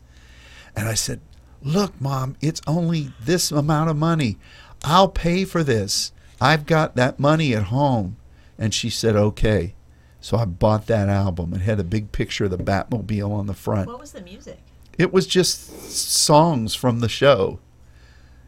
[0.75, 1.19] And I said,
[1.61, 4.37] Look, mom, it's only this amount of money.
[4.83, 6.11] I'll pay for this.
[6.39, 8.17] I've got that money at home.
[8.57, 9.75] And she said, Okay.
[10.21, 11.53] So I bought that album.
[11.53, 13.87] It had a big picture of the Batmobile on the front.
[13.87, 14.59] What was the music?
[14.97, 17.59] It was just songs from the show.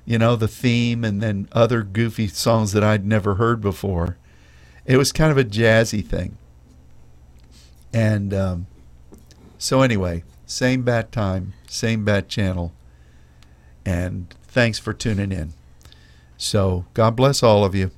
[0.06, 4.18] You know, the theme and then other goofy songs that I'd never heard before.
[4.86, 6.38] It was kind of a jazzy thing.
[7.94, 8.68] And um,
[9.58, 12.74] so, anyway, same bat time, same bat channel.
[13.86, 15.54] And thanks for tuning in.
[16.38, 17.92] So, God bless all of you.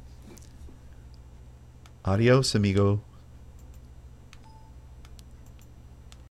[2.03, 3.01] Adios, amigo.